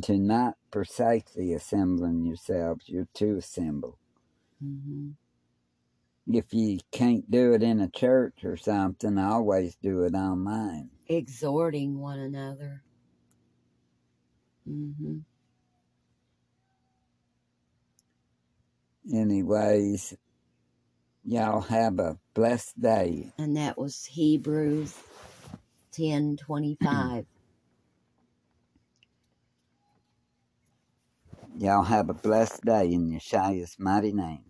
to 0.03 0.19
not 0.19 0.57
the 1.37 1.55
assembling 1.55 2.27
yourselves, 2.27 2.89
you're 2.89 3.09
to 3.17 3.39
assemble. 3.39 3.99
hmm 4.61 5.11
If 6.29 6.55
you 6.55 6.81
can't 6.93 7.31
do 7.31 7.55
it 7.55 7.63
in 7.63 7.81
a 7.81 7.91
church 7.91 8.45
or 8.45 8.57
something, 8.57 9.19
I 9.19 9.31
always 9.31 9.77
do 9.83 10.05
it 10.05 10.15
online. 10.15 10.91
exhorting 11.09 11.99
one 12.01 12.21
another 12.21 12.85
Mm-hmm. 14.69 15.19
Anyways, 19.15 20.17
y'all 21.25 21.63
have 21.63 21.99
a 22.01 22.19
blessed 22.35 22.81
day. 22.81 23.33
and 23.39 23.57
that 23.57 23.79
was 23.79 24.07
hebrews 24.07 24.97
10:25 25.93 27.27
Y'all 31.59 31.85
have 31.85 32.11
a 32.11 32.15
blessed 32.15 32.65
day 32.67 32.93
in 32.93 33.11
Yeshua's 33.11 33.77
mighty 33.81 34.13
name. 34.13 34.48